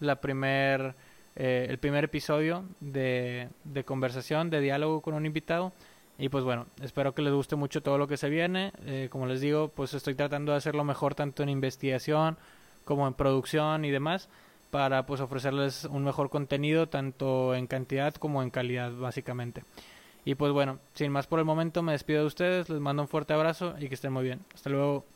la 0.00 0.20
primer, 0.20 0.94
eh, 1.36 1.66
el 1.68 1.78
primer 1.78 2.04
episodio 2.04 2.64
de, 2.80 3.48
de 3.64 3.84
conversación, 3.84 4.50
de 4.50 4.60
diálogo 4.60 5.02
con 5.02 5.14
un 5.14 5.26
invitado 5.26 5.72
y 6.18 6.28
pues 6.30 6.42
bueno, 6.42 6.66
espero 6.82 7.14
que 7.14 7.22
les 7.22 7.32
guste 7.32 7.54
mucho 7.54 7.80
todo 7.80 7.96
lo 7.96 8.08
que 8.08 8.16
se 8.16 8.28
viene. 8.28 8.72
Eh, 8.84 9.08
como 9.08 9.26
les 9.26 9.40
digo, 9.40 9.68
pues 9.68 9.94
estoy 9.94 10.16
tratando 10.16 10.50
de 10.50 10.58
hacerlo 10.58 10.82
mejor 10.82 11.14
tanto 11.14 11.44
en 11.44 11.48
investigación 11.48 12.36
como 12.84 13.06
en 13.06 13.14
producción 13.14 13.84
y 13.84 13.90
demás 13.90 14.28
para 14.70 15.06
pues 15.06 15.20
ofrecerles 15.20 15.84
un 15.84 16.04
mejor 16.04 16.28
contenido 16.28 16.88
tanto 16.88 17.54
en 17.54 17.66
cantidad 17.68 18.14
como 18.14 18.42
en 18.42 18.50
calidad 18.50 18.92
básicamente. 18.92 19.62
Y 20.28 20.34
pues 20.34 20.52
bueno, 20.52 20.78
sin 20.92 21.10
más 21.10 21.26
por 21.26 21.38
el 21.38 21.46
momento 21.46 21.82
me 21.82 21.92
despido 21.92 22.20
de 22.20 22.26
ustedes, 22.26 22.68
les 22.68 22.80
mando 22.80 23.00
un 23.00 23.08
fuerte 23.08 23.32
abrazo 23.32 23.74
y 23.80 23.88
que 23.88 23.94
estén 23.94 24.12
muy 24.12 24.24
bien. 24.24 24.44
Hasta 24.54 24.68
luego. 24.68 25.06